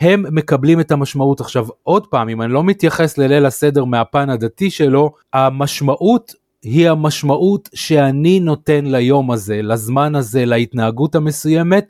הם 0.00 0.24
מקבלים 0.30 0.80
את 0.80 0.92
המשמעות. 0.92 1.40
עכשיו 1.40 1.66
עוד 1.82 2.06
פעם, 2.06 2.28
אם 2.28 2.42
אני 2.42 2.52
לא 2.52 2.64
מתייחס 2.64 3.18
לליל 3.18 3.46
הסדר 3.46 3.84
מהפן 3.84 4.30
הדתי 4.30 4.70
שלו, 4.70 5.12
המשמעות 5.32 6.34
היא 6.62 6.90
המשמעות 6.90 7.68
שאני 7.74 8.40
נותן 8.40 8.84
ליום 8.86 9.30
הזה, 9.30 9.62
לזמן 9.62 10.14
הזה, 10.14 10.44
להתנהגות 10.44 11.14
המסוימת 11.14 11.86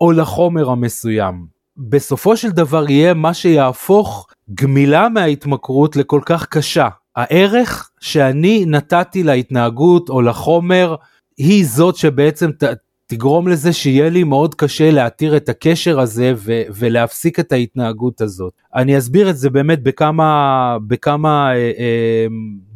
או 0.00 0.12
לחומר 0.12 0.70
המסוים. 0.70 1.46
בסופו 1.76 2.36
של 2.36 2.50
דבר 2.50 2.90
יהיה 2.90 3.14
מה 3.14 3.34
שיהפוך 3.34 4.28
גמילה 4.54 5.08
מההתמכרות 5.08 5.96
לכל 5.96 6.20
כך 6.26 6.46
קשה. 6.46 6.88
הערך 7.16 7.90
שאני 8.00 8.64
נתתי 8.66 9.22
להתנהגות 9.22 10.08
או 10.08 10.22
לחומר 10.22 10.94
היא 11.36 11.66
זאת 11.66 11.96
שבעצם 11.96 12.50
ת, 12.52 12.64
תגרום 13.06 13.48
לזה 13.48 13.72
שיהיה 13.72 14.08
לי 14.08 14.24
מאוד 14.24 14.54
קשה 14.54 14.90
להתיר 14.90 15.36
את 15.36 15.48
הקשר 15.48 16.00
הזה 16.00 16.32
ו- 16.36 16.62
ולהפסיק 16.76 17.40
את 17.40 17.52
ההתנהגות 17.52 18.20
הזאת. 18.20 18.52
אני 18.74 18.98
אסביר 18.98 19.30
את 19.30 19.36
זה 19.36 19.50
באמת 19.50 19.82
בכמה, 19.82 20.76
בכמה 20.86 21.52
אה, 21.54 21.72
אה, 21.78 22.26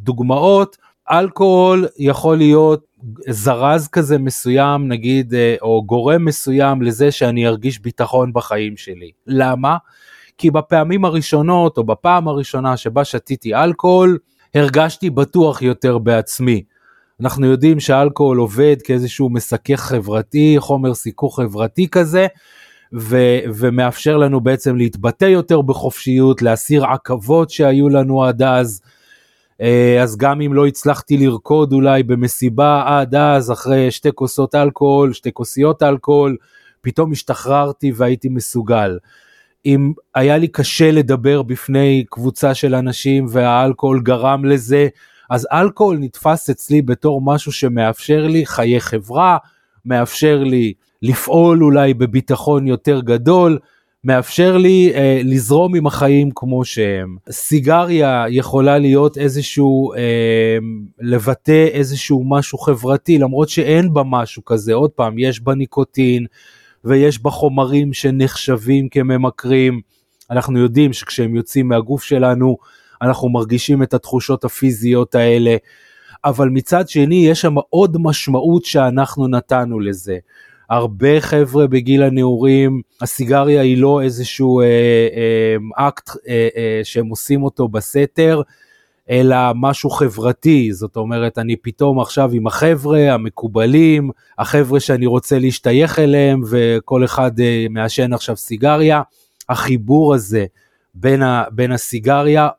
דוגמאות. 0.03 0.77
אלכוהול 1.11 1.87
יכול 1.99 2.37
להיות 2.37 2.85
זרז 3.29 3.87
כזה 3.87 4.17
מסוים 4.17 4.87
נגיד 4.87 5.33
אה, 5.33 5.55
או 5.61 5.83
גורם 5.85 6.25
מסוים 6.25 6.81
לזה 6.81 7.11
שאני 7.11 7.47
ארגיש 7.47 7.79
ביטחון 7.79 8.33
בחיים 8.33 8.77
שלי. 8.77 9.11
למה? 9.27 9.77
כי 10.39 10.51
בפעמים 10.51 11.05
הראשונות 11.05 11.77
או 11.77 11.83
בפעם 11.83 12.27
הראשונה 12.27 12.77
שבה 12.77 13.05
שתיתי 13.05 13.55
אלכוהול 13.55 14.17
הרגשתי 14.55 15.09
בטוח 15.09 15.61
יותר 15.61 15.97
בעצמי. 15.97 16.63
אנחנו 17.21 17.45
יודעים 17.45 17.79
שאלכוהול 17.79 18.37
עובד 18.37 18.75
כאיזשהו 18.83 19.29
מסכך 19.29 19.79
חברתי, 19.79 20.55
חומר 20.59 20.93
סיכוך 20.93 21.39
חברתי 21.39 21.87
כזה, 21.87 22.27
ו- 22.93 23.39
ומאפשר 23.55 24.17
לנו 24.17 24.41
בעצם 24.41 24.75
להתבטא 24.75 25.25
יותר 25.25 25.61
בחופשיות, 25.61 26.41
להסיר 26.41 26.85
עכבות 26.85 27.49
שהיו 27.49 27.89
לנו 27.89 28.23
עד 28.23 28.41
אז. 28.41 28.81
אה, 29.61 30.03
אז 30.03 30.17
גם 30.17 30.41
אם 30.41 30.53
לא 30.53 30.67
הצלחתי 30.67 31.17
לרקוד 31.17 31.73
אולי 31.73 32.03
במסיבה 32.03 32.83
עד 32.85 33.15
אז, 33.15 33.51
אחרי 33.51 33.91
שתי 33.91 34.09
כוסות 34.15 34.55
אלכוהול, 34.55 35.13
שתי 35.13 35.31
כוסיות 35.33 35.83
אלכוהול, 35.83 36.37
פתאום 36.81 37.11
השתחררתי 37.11 37.91
והייתי 37.95 38.29
מסוגל. 38.29 38.97
אם 39.69 39.93
היה 40.15 40.37
לי 40.37 40.47
קשה 40.47 40.91
לדבר 40.91 41.41
בפני 41.41 42.03
קבוצה 42.09 42.53
של 42.53 42.75
אנשים 42.75 43.25
והאלכוהול 43.29 44.01
גרם 44.01 44.45
לזה, 44.45 44.87
אז 45.29 45.47
אלכוהול 45.51 45.97
נתפס 45.97 46.49
אצלי 46.49 46.81
בתור 46.81 47.21
משהו 47.21 47.51
שמאפשר 47.51 48.27
לי 48.27 48.45
חיי 48.45 48.79
חברה, 48.79 49.37
מאפשר 49.85 50.43
לי 50.43 50.73
לפעול 51.01 51.63
אולי 51.63 51.93
בביטחון 51.93 52.67
יותר 52.67 52.99
גדול, 53.01 53.59
מאפשר 54.03 54.57
לי 54.57 54.91
אה, 54.95 55.21
לזרום 55.23 55.75
עם 55.75 55.87
החיים 55.87 56.29
כמו 56.35 56.65
שהם. 56.65 57.17
סיגריה 57.31 58.25
יכולה 58.29 58.77
להיות 58.77 59.17
איזשהו, 59.17 59.93
אה, 59.93 60.57
לבטא 60.99 61.67
איזשהו 61.71 62.23
משהו 62.29 62.57
חברתי, 62.57 63.17
למרות 63.17 63.49
שאין 63.49 63.93
בה 63.93 64.03
משהו 64.05 64.45
כזה, 64.45 64.73
עוד 64.73 64.89
פעם, 64.89 65.19
יש 65.19 65.41
בה 65.41 65.55
ניקוטין, 65.55 66.25
ויש 66.85 67.23
בה 67.23 67.29
חומרים 67.29 67.93
שנחשבים 67.93 68.89
כממכרים. 68.89 69.81
אנחנו 70.31 70.59
יודעים 70.59 70.93
שכשהם 70.93 71.35
יוצאים 71.35 71.67
מהגוף 71.67 72.03
שלנו, 72.03 72.57
אנחנו 73.01 73.29
מרגישים 73.29 73.83
את 73.83 73.93
התחושות 73.93 74.45
הפיזיות 74.45 75.15
האלה, 75.15 75.55
אבל 76.25 76.49
מצד 76.49 76.89
שני 76.89 77.27
יש 77.27 77.41
שם 77.41 77.55
עוד 77.69 77.97
משמעות 77.99 78.65
שאנחנו 78.65 79.27
נתנו 79.27 79.79
לזה. 79.79 80.17
הרבה 80.69 81.21
חבר'ה 81.21 81.67
בגיל 81.67 82.03
הנעורים, 82.03 82.81
הסיגריה 83.01 83.61
היא 83.61 83.77
לא 83.77 84.01
איזשהו 84.01 84.61
אה, 84.61 84.65
אה, 84.65 85.87
אקט 85.87 86.09
אה, 86.09 86.47
אה, 86.57 86.81
שהם 86.83 87.07
עושים 87.07 87.43
אותו 87.43 87.67
בסתר, 87.67 88.41
אלא 89.09 89.37
משהו 89.55 89.89
חברתי, 89.89 90.73
זאת 90.73 90.95
אומרת, 90.95 91.37
אני 91.37 91.55
פתאום 91.55 91.99
עכשיו 91.99 92.29
עם 92.33 92.47
החבר'ה 92.47 93.13
המקובלים, 93.13 94.09
החבר'ה 94.37 94.79
שאני 94.79 95.05
רוצה 95.05 95.39
להשתייך 95.39 95.99
אליהם, 95.99 96.41
וכל 96.49 97.05
אחד 97.05 97.39
אה, 97.39 97.65
מעשן 97.69 98.13
עכשיו 98.13 98.35
סיגריה. 98.37 99.01
החיבור 99.49 100.13
הזה 100.13 100.45
בין, 100.93 101.21
ה, 101.21 101.43
בין 101.51 101.71
הסיגריה 101.71 102.49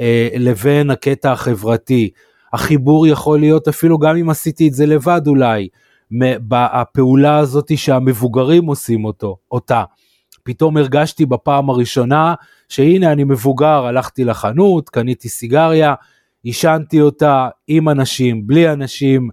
אה, 0.00 0.28
לבין 0.38 0.90
הקטע 0.90 1.32
החברתי. 1.32 2.10
החיבור 2.52 3.06
יכול 3.06 3.40
להיות 3.40 3.68
אפילו 3.68 3.98
גם 3.98 4.16
אם 4.16 4.30
עשיתי 4.30 4.68
את 4.68 4.74
זה 4.74 4.86
לבד 4.86 5.26
אולי, 5.26 5.68
הפעולה 6.52 7.38
הזאת 7.38 7.78
שהמבוגרים 7.78 8.66
עושים 8.66 9.04
אותו, 9.04 9.36
אותה. 9.50 9.84
פתאום 10.42 10.76
הרגשתי 10.76 11.26
בפעם 11.26 11.70
הראשונה 11.70 12.34
שהנה 12.72 13.12
אני 13.12 13.24
מבוגר, 13.24 13.86
הלכתי 13.86 14.24
לחנות, 14.24 14.88
קניתי 14.88 15.28
סיגריה, 15.28 15.94
עישנתי 16.42 17.00
אותה 17.00 17.48
עם 17.68 17.88
אנשים, 17.88 18.46
בלי 18.46 18.72
אנשים. 18.72 19.28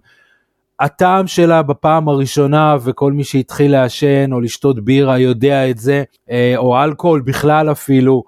הטעם 0.80 1.26
שלה 1.26 1.62
בפעם 1.62 2.08
הראשונה, 2.08 2.76
וכל 2.84 3.12
מי 3.12 3.24
שהתחיל 3.24 3.72
לעשן 3.72 4.32
או 4.32 4.40
לשתות 4.40 4.84
בירה 4.84 5.18
יודע 5.18 5.70
את 5.70 5.78
זה, 5.78 6.02
אה, 6.30 6.54
או 6.56 6.82
אלכוהול 6.82 7.20
בכלל 7.20 7.70
אפילו, 7.72 8.22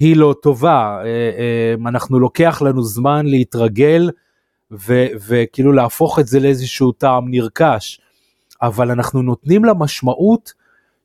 היא 0.00 0.16
לא 0.16 0.34
טובה. 0.42 0.98
אה, 1.00 1.06
אה, 1.06 1.74
אנחנו 1.88 2.18
לוקח 2.18 2.62
לנו 2.62 2.82
זמן 2.82 3.26
להתרגל 3.26 4.10
וכאילו 5.28 5.72
להפוך 5.72 6.18
את 6.18 6.26
זה 6.26 6.40
לאיזשהו 6.40 6.92
טעם 6.92 7.30
נרכש, 7.30 8.00
אבל 8.62 8.90
אנחנו 8.90 9.22
נותנים 9.22 9.64
לה 9.64 9.74
משמעות 9.74 10.52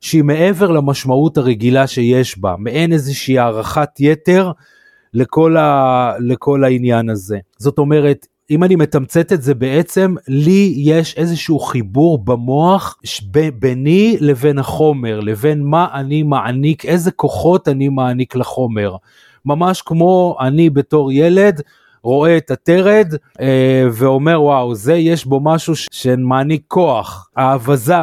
שהיא 0.02 0.22
מעבר 0.22 0.70
למשמעות 0.70 1.38
הרגילה 1.38 1.86
שיש 1.86 2.38
בה, 2.38 2.54
מעין 2.58 2.92
איזושהי 2.92 3.38
הערכת 3.38 3.88
יתר 3.98 4.52
לכל, 5.14 5.56
ה, 5.56 6.12
לכל 6.18 6.64
העניין 6.64 7.10
הזה. 7.10 7.38
זאת 7.58 7.78
אומרת, 7.78 8.26
אם 8.50 8.64
אני 8.64 8.76
מתמצת 8.76 9.32
את 9.32 9.42
זה 9.42 9.54
בעצם, 9.54 10.14
לי 10.28 10.74
יש 10.76 11.16
איזשהו 11.16 11.58
חיבור 11.58 12.24
במוח 12.24 12.96
ביני 13.58 14.16
לבין 14.20 14.58
החומר, 14.58 15.20
לבין 15.20 15.62
מה 15.62 15.88
אני 15.94 16.22
מעניק, 16.22 16.84
איזה 16.84 17.10
כוחות 17.10 17.68
אני 17.68 17.88
מעניק 17.88 18.36
לחומר. 18.36 18.96
ממש 19.44 19.82
כמו 19.82 20.36
אני 20.40 20.70
בתור 20.70 21.12
ילד, 21.12 21.60
רואה 22.02 22.36
את 22.36 22.50
הטרד 22.50 23.14
אה, 23.40 23.86
ואומר 23.92 24.42
וואו 24.42 24.74
זה 24.74 24.94
יש 24.94 25.26
בו 25.26 25.40
משהו 25.40 25.74
שמעניק 25.76 26.62
כוח, 26.68 27.30
האבזה, 27.36 27.94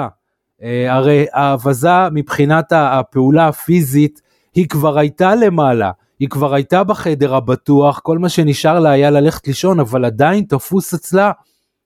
הרי 0.62 1.26
האבזה 1.34 2.10
מבחינת 2.12 2.66
הפעולה 2.76 3.48
הפיזית 3.48 4.22
היא 4.56 4.68
כבר 4.70 4.98
הייתה 4.98 5.36
למעלה, 5.36 5.92
היא 6.20 6.30
כבר 6.30 6.54
הייתה 6.54 6.84
בחדר 6.84 7.36
הבטוח, 7.36 8.00
כל 8.00 8.18
מה 8.18 8.30
שנשאר 8.30 8.80
לה 8.80 8.92
היה 8.92 9.10
ללכת 9.12 9.48
לישון, 9.48 9.80
אבל 9.80 10.06
עדיין 10.06 10.44
תפוס 10.44 10.94
אצלה 10.94 11.32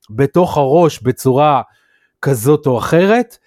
בתוך 0.10 0.58
הראש 0.58 1.02
בצורה 1.02 1.62
כזאת 2.22 2.68
או 2.68 2.78
אחרת, 2.78 3.38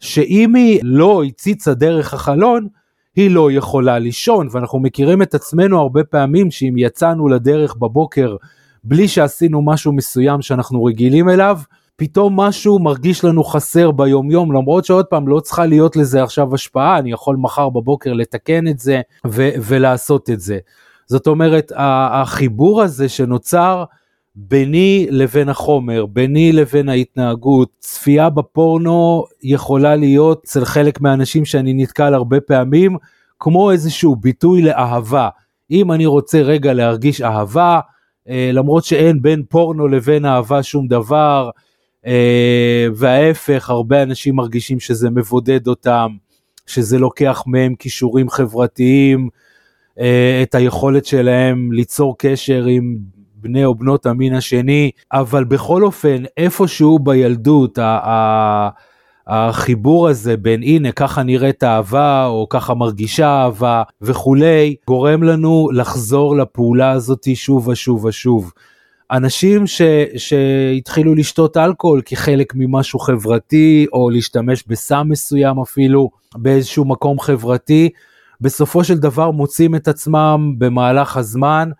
שאם 0.00 0.54
היא 0.54 0.80
לא 0.82 1.24
הציצה 1.24 1.74
דרך 1.74 2.14
החלון, 2.14 2.68
היא 3.16 3.30
לא 3.30 3.52
יכולה 3.52 3.98
לישון, 3.98 4.48
ואנחנו 4.50 4.78
מכירים 4.78 5.22
את 5.22 5.34
עצמנו 5.34 5.80
הרבה 5.80 6.04
פעמים 6.04 6.50
שאם 6.50 6.74
יצאנו 6.76 7.28
לדרך 7.28 7.74
בבוקר 7.74 8.36
בלי 8.84 9.08
שעשינו 9.08 9.62
משהו 9.62 9.92
מסוים 9.92 10.42
שאנחנו 10.42 10.84
רגילים 10.84 11.28
אליו, 11.28 11.58
פתאום 11.96 12.40
משהו 12.40 12.78
מרגיש 12.78 13.24
לנו 13.24 13.44
חסר 13.44 13.90
ביומיום, 13.90 14.52
למרות 14.52 14.84
שעוד 14.84 15.06
פעם 15.06 15.28
לא 15.28 15.40
צריכה 15.40 15.66
להיות 15.66 15.96
לזה 15.96 16.22
עכשיו 16.22 16.54
השפעה, 16.54 16.98
אני 16.98 17.12
יכול 17.12 17.36
מחר 17.36 17.68
בבוקר 17.68 18.12
לתקן 18.12 18.68
את 18.68 18.78
זה 18.78 19.00
ו- 19.26 19.50
ולעשות 19.66 20.30
את 20.30 20.40
זה. 20.40 20.58
זאת 21.06 21.26
אומרת, 21.26 21.72
החיבור 21.76 22.82
הזה 22.82 23.08
שנוצר 23.08 23.84
ביני 24.36 25.06
לבין 25.10 25.48
החומר, 25.48 26.06
ביני 26.06 26.52
לבין 26.52 26.88
ההתנהגות, 26.88 27.68
צפייה 27.78 28.30
בפורנו 28.30 29.24
יכולה 29.42 29.96
להיות 29.96 30.40
אצל 30.44 30.64
חלק 30.64 31.00
מהאנשים 31.00 31.44
שאני 31.44 31.74
נתקל 31.74 32.14
הרבה 32.14 32.40
פעמים, 32.40 32.96
כמו 33.40 33.70
איזשהו 33.70 34.16
ביטוי 34.16 34.62
לאהבה. 34.62 35.28
אם 35.70 35.92
אני 35.92 36.06
רוצה 36.06 36.42
רגע 36.42 36.72
להרגיש 36.72 37.20
אהבה, 37.20 37.80
אה, 38.28 38.50
למרות 38.52 38.84
שאין 38.84 39.22
בין 39.22 39.42
פורנו 39.48 39.88
לבין 39.88 40.24
אהבה 40.24 40.62
שום 40.62 40.88
דבר, 40.88 41.50
וההפך, 42.94 43.70
הרבה 43.70 44.02
אנשים 44.02 44.36
מרגישים 44.36 44.80
שזה 44.80 45.10
מבודד 45.10 45.66
אותם, 45.66 46.08
שזה 46.66 46.98
לוקח 46.98 47.42
מהם 47.46 47.74
כישורים 47.74 48.30
חברתיים, 48.30 49.28
אה, 50.00 50.40
את 50.42 50.54
היכולת 50.54 51.06
שלהם 51.06 51.72
ליצור 51.72 52.14
קשר 52.18 52.64
עם 52.64 52.96
בני 53.34 53.64
או 53.64 53.74
בנות 53.74 54.06
המין 54.06 54.34
השני, 54.34 54.90
אבל 55.12 55.44
בכל 55.44 55.82
אופן, 55.82 56.22
איפשהו 56.36 56.98
בילדות, 56.98 57.78
החיבור 59.26 60.08
הזה 60.08 60.36
בין 60.36 60.62
הנה 60.62 60.92
ככה 60.92 61.22
נראית 61.22 61.64
אהבה 61.64 62.26
או 62.26 62.46
ככה 62.50 62.74
מרגישה 62.74 63.26
אהבה 63.28 63.82
וכולי, 64.02 64.76
גורם 64.86 65.22
לנו 65.22 65.68
לחזור 65.72 66.36
לפעולה 66.36 66.90
הזאת 66.90 67.26
שוב 67.34 67.68
ושוב 67.68 68.04
ושוב. 68.04 68.52
אנשים 69.10 69.66
ש, 69.66 69.82
שהתחילו 70.16 71.14
לשתות 71.14 71.56
אלכוהול 71.56 72.02
כחלק 72.04 72.52
ממשהו 72.56 72.98
חברתי 72.98 73.86
או 73.92 74.10
להשתמש 74.10 74.64
בסם 74.66 75.06
מסוים 75.10 75.60
אפילו 75.60 76.10
באיזשהו 76.34 76.84
מקום 76.84 77.20
חברתי, 77.20 77.88
בסופו 78.40 78.84
של 78.84 78.98
דבר 78.98 79.30
מוצאים 79.30 79.74
את 79.74 79.88
עצמם 79.88 80.54
במהלך 80.58 81.16
הזמן 81.16 81.70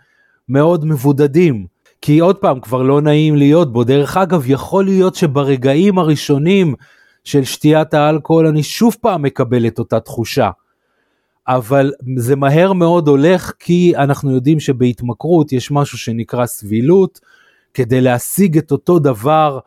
מאוד 0.48 0.84
מבודדים. 0.84 1.66
כי 2.00 2.18
עוד 2.18 2.36
פעם, 2.36 2.60
כבר 2.60 2.82
לא 2.82 3.00
נעים 3.00 3.36
להיות 3.36 3.72
בו. 3.72 3.84
דרך 3.84 4.16
אגב, 4.16 4.50
יכול 4.50 4.84
להיות 4.84 5.14
שברגעים 5.14 5.98
הראשונים 5.98 6.74
של 7.24 7.44
שתיית 7.44 7.94
האלכוהול 7.94 8.46
אני 8.46 8.62
שוב 8.62 8.96
פעם 9.00 9.22
מקבל 9.22 9.66
את 9.66 9.78
אותה 9.78 10.00
תחושה. 10.00 10.50
אבל 11.48 11.92
זה 12.16 12.36
מהר 12.36 12.72
מאוד 12.72 13.08
הולך 13.08 13.52
כי 13.58 13.92
אנחנו 13.96 14.30
יודעים 14.30 14.60
שבהתמכרות 14.60 15.52
יש 15.52 15.70
משהו 15.70 15.98
שנקרא 15.98 16.46
סבילות. 16.46 17.20
כדי 17.74 18.00
להשיג 18.00 18.58
את 18.58 18.72
אותו 18.72 18.98
דבר 18.98 19.58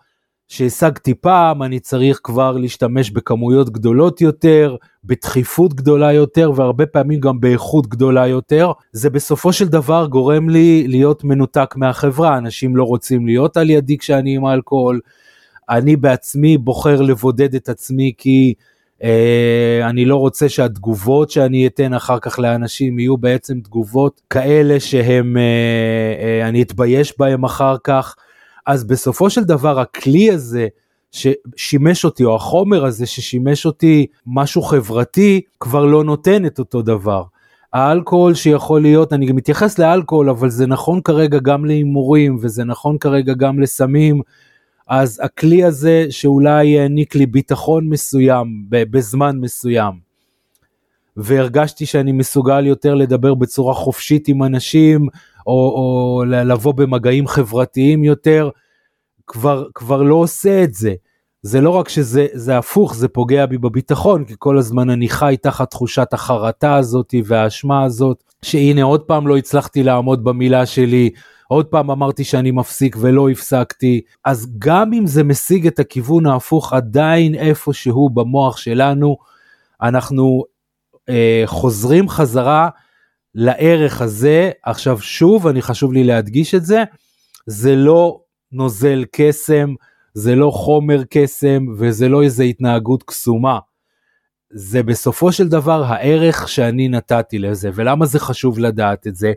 שהשגתי 0.48 1.14
פעם, 1.14 1.64
אני 1.64 1.80
צריך 1.80 2.20
כבר 2.24 2.58
להשתמש 2.58 3.12
בכמויות 3.12 3.70
גדולות 3.70 4.22
יותר, 4.22 4.76
בדחיפות 5.04 5.74
גדולה 5.74 6.14
יותר, 6.14 6.52
והרבה 6.56 6.86
פעמים 6.86 7.20
גם 7.20 7.40
באיכות 7.40 7.88
גדולה 7.88 8.28
יותר. 8.28 8.72
זה 8.92 9.10
בסופו 9.10 9.54
של 9.54 9.68
דבר 9.68 10.08
גורם 10.08 10.50
לי 10.50 10.88
להיות 10.88 11.24
מנותק 11.24 11.74
מהחברה, 11.76 12.38
אנשים 12.38 12.76
לא 12.76 12.84
רוצים 12.84 13.26
להיות 13.26 13.58
על 13.58 13.70
ידי 13.70 13.98
כשאני 13.98 14.36
עם 14.36 14.48
אלכוהול. 14.48 15.00
אני 15.70 15.96
בעצמי 15.96 16.58
בוחר 16.58 17.02
לבודד 17.02 17.56
את 17.56 17.70
עצמי 17.70 18.14
כי 18.18 18.54
אני 19.84 20.06
לא 20.06 20.16
רוצה 20.16 20.50
שהתגובות 20.50 21.30
שאני 21.30 21.68
אתן 21.68 21.94
אחר 21.94 22.20
כך 22.20 22.40
לאנשים 22.40 23.00
יהיו 23.00 23.18
בעצם 23.18 23.60
תגובות 23.60 24.22
כאלה 24.30 24.80
שהם, 24.80 25.38
אה, 25.38 26.42
אה, 26.42 26.48
אני 26.50 26.62
אתבייש 26.62 27.14
בהם 27.20 27.44
אחר 27.44 27.76
כך. 27.84 28.16
אז 28.66 28.84
בסופו 28.84 29.30
של 29.30 29.44
דבר 29.44 29.80
הכלי 29.80 30.32
הזה 30.32 30.68
ששימש 31.12 32.06
אותי, 32.06 32.24
או 32.24 32.36
החומר 32.36 32.86
הזה 32.86 33.06
ששימש 33.06 33.66
אותי 33.66 34.06
משהו 34.28 34.62
חברתי, 34.62 35.42
כבר 35.60 35.86
לא 35.86 36.04
נותן 36.04 36.46
את 36.46 36.60
אותו 36.60 36.82
דבר. 36.82 37.24
האלכוהול 37.74 38.34
שיכול 38.34 38.82
להיות, 38.82 39.14
אני 39.14 39.32
מתייחס 39.32 39.80
לאלכוהול, 39.80 40.30
אבל 40.30 40.50
זה 40.50 40.68
נכון 40.68 41.02
כרגע 41.02 41.40
גם 41.40 41.66
להימורים, 41.66 42.38
וזה 42.42 42.64
נכון 42.64 42.98
כרגע 42.98 43.34
גם 43.34 43.60
לסמים, 43.60 44.22
אז 44.88 45.20
הכלי 45.24 45.64
הזה 45.64 46.06
שאולי 46.10 46.80
העניק 46.80 47.16
לי 47.16 47.26
ביטחון 47.26 47.90
מסוים 47.90 48.66
בזמן 48.70 49.38
מסוים, 49.40 49.94
והרגשתי 51.18 51.86
שאני 51.86 52.12
מסוגל 52.12 52.66
יותר 52.66 52.96
לדבר 52.96 53.34
בצורה 53.34 53.74
חופשית 53.74 54.28
עם 54.28 54.44
אנשים, 54.44 55.08
או, 55.48 55.54
או 55.54 56.24
לבוא 56.28 56.74
במגעים 56.74 57.28
חברתיים 57.28 58.04
יותר, 58.04 58.50
כבר, 59.28 59.68
כבר 59.76 60.02
לא 60.02 60.16
עושה 60.16 60.64
את 60.64 60.74
זה. 60.74 60.94
זה 61.42 61.62
לא 61.62 61.70
רק 61.70 61.90
שזה 61.90 62.58
הפוך, 62.58 62.96
זה 62.96 63.08
פוגע 63.08 63.46
בי 63.46 63.58
בביטחון, 63.58 64.26
כי 64.26 64.34
כל 64.40 64.58
הזמן 64.58 64.90
אני 64.90 65.10
חי 65.10 65.36
תחת 65.42 65.72
תחושת 65.72 66.14
החרטה 66.14 66.76
הזאת 66.76 67.14
והאשמה 67.26 67.84
הזאת, 67.84 68.24
שהנה 68.42 68.84
עוד 68.84 69.02
פעם 69.02 69.28
לא 69.28 69.38
הצלחתי 69.38 69.84
לעמוד 69.84 70.24
במילה 70.24 70.66
שלי, 70.66 71.10
עוד 71.48 71.66
פעם 71.66 71.92
אמרתי 71.92 72.24
שאני 72.24 72.52
מפסיק 72.52 72.98
ולא 73.00 73.30
הפסקתי, 73.30 74.02
אז 74.26 74.48
גם 74.58 74.94
אם 74.94 75.08
זה 75.08 75.24
משיג 75.24 75.68
את 75.68 75.80
הכיוון 75.80 76.26
ההפוך, 76.26 76.74
עדיין 76.74 77.36
איפשהו 77.36 78.10
במוח 78.10 78.58
שלנו, 78.58 79.18
אנחנו 79.82 80.44
אה, 81.10 81.44
חוזרים 81.46 82.10
חזרה 82.10 82.70
לערך 83.36 84.02
הזה. 84.02 84.52
עכשיו 84.64 85.00
שוב, 85.00 85.48
אני 85.48 85.62
חשוב 85.62 85.94
לי 85.94 86.04
להדגיש 86.04 86.56
את 86.56 86.66
זה, 86.66 86.84
זה 87.46 87.76
לא 87.76 88.20
נוזל 88.52 89.06
קסם, 89.12 89.74
זה 90.14 90.36
לא 90.36 90.52
חומר 90.52 91.04
קסם 91.10 91.66
וזה 91.78 92.10
לא 92.10 92.24
איזה 92.24 92.44
התנהגות 92.44 93.04
קסומה. 93.04 93.60
זה 94.50 94.84
בסופו 94.84 95.32
של 95.32 95.48
דבר 95.48 95.84
הערך 95.84 96.50
שאני 96.50 96.88
נתתי 96.88 97.40
לזה, 97.40 97.70
ולמה 97.74 98.06
זה 98.06 98.20
חשוב 98.20 98.60
לדעת 98.60 99.08
את 99.08 99.16
זה? 99.16 99.34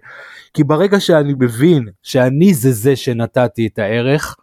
כי 0.54 0.64
ברגע 0.64 1.00
שאני 1.00 1.34
מבין 1.38 1.88
שאני 2.02 2.54
זה 2.54 2.72
זה 2.72 2.96
שנתתי 2.96 3.66
את 3.66 3.78
הערך, 3.78 4.36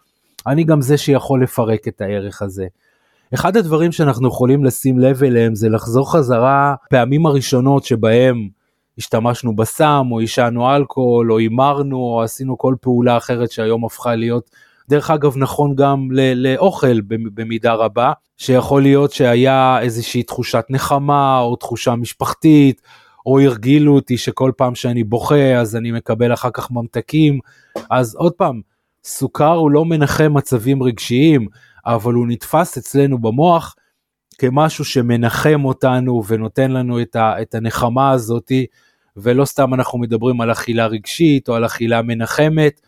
אני 0.48 0.64
גם 0.64 0.82
זה 0.82 0.98
שיכול 0.98 1.44
לפרק 1.44 1.88
את 1.88 2.02
הערך 2.02 2.42
הזה. 2.42 2.68
אחד 3.34 3.58
הדברים 3.58 3.92
שאנחנו 3.92 4.28
יכולים 4.28 4.66
לשים 4.66 5.00
לב 5.00 5.24
אליהם 5.24 5.56
זה 5.56 5.70
לחזור 5.70 6.12
חזרה 6.12 6.76
פעמים 6.90 7.26
הראשונות 7.26 7.84
שבהם 7.84 8.48
השתמשנו 8.98 9.56
בסם 9.56 10.08
או 10.12 10.20
עישנו 10.20 10.76
אלכוהול 10.76 11.32
או 11.32 11.38
הימרנו 11.38 11.98
או 11.98 12.22
עשינו 12.24 12.58
כל 12.58 12.76
פעולה 12.82 13.18
אחרת 13.18 13.52
שהיום 13.52 13.86
הפכה 13.86 14.16
להיות 14.16 14.50
דרך 14.90 15.12
אגב 15.12 15.38
נכון 15.38 15.76
גם 15.76 16.08
לאוכל 16.36 17.02
במידה 17.34 17.74
רבה, 17.74 18.12
שיכול 18.38 18.82
להיות 18.82 19.12
שהיה 19.12 19.80
איזושהי 19.82 20.24
תחושת 20.24 20.66
נחמה 20.70 21.40
או 21.40 21.56
תחושה 21.56 21.96
משפחתית, 21.96 22.82
או 23.26 23.40
הרגילו 23.40 23.96
אותי 23.96 24.18
שכל 24.18 24.52
פעם 24.58 24.76
שאני 24.76 25.04
בוכה 25.04 25.56
אז 25.56 25.76
אני 25.76 25.92
מקבל 25.92 26.34
אחר 26.34 26.50
כך 26.54 26.72
ממתקים, 26.72 27.40
אז 27.90 28.16
עוד 28.16 28.34
פעם, 28.34 28.62
סוכר 29.04 29.54
הוא 29.54 29.72
לא 29.72 29.86
מנחם 29.86 30.34
מצבים 30.34 30.84
רגשיים, 30.84 31.48
אבל 31.86 32.14
הוא 32.14 32.28
נתפס 32.28 32.78
אצלנו 32.78 33.18
במוח 33.18 33.76
כמשהו 34.38 34.86
שמנחם 34.86 35.66
אותנו 35.66 36.24
ונותן 36.28 36.72
לנו 36.72 37.02
את, 37.02 37.16
ה, 37.16 37.42
את 37.42 37.56
הנחמה 37.56 38.12
הזאתי, 38.12 38.66
ולא 39.18 39.46
סתם 39.46 39.74
אנחנו 39.74 40.00
מדברים 40.00 40.42
על 40.42 40.52
אכילה 40.52 40.88
רגשית 40.88 41.50
או 41.50 41.56
על 41.56 41.66
אכילה 41.66 42.02
מנחמת, 42.02 42.82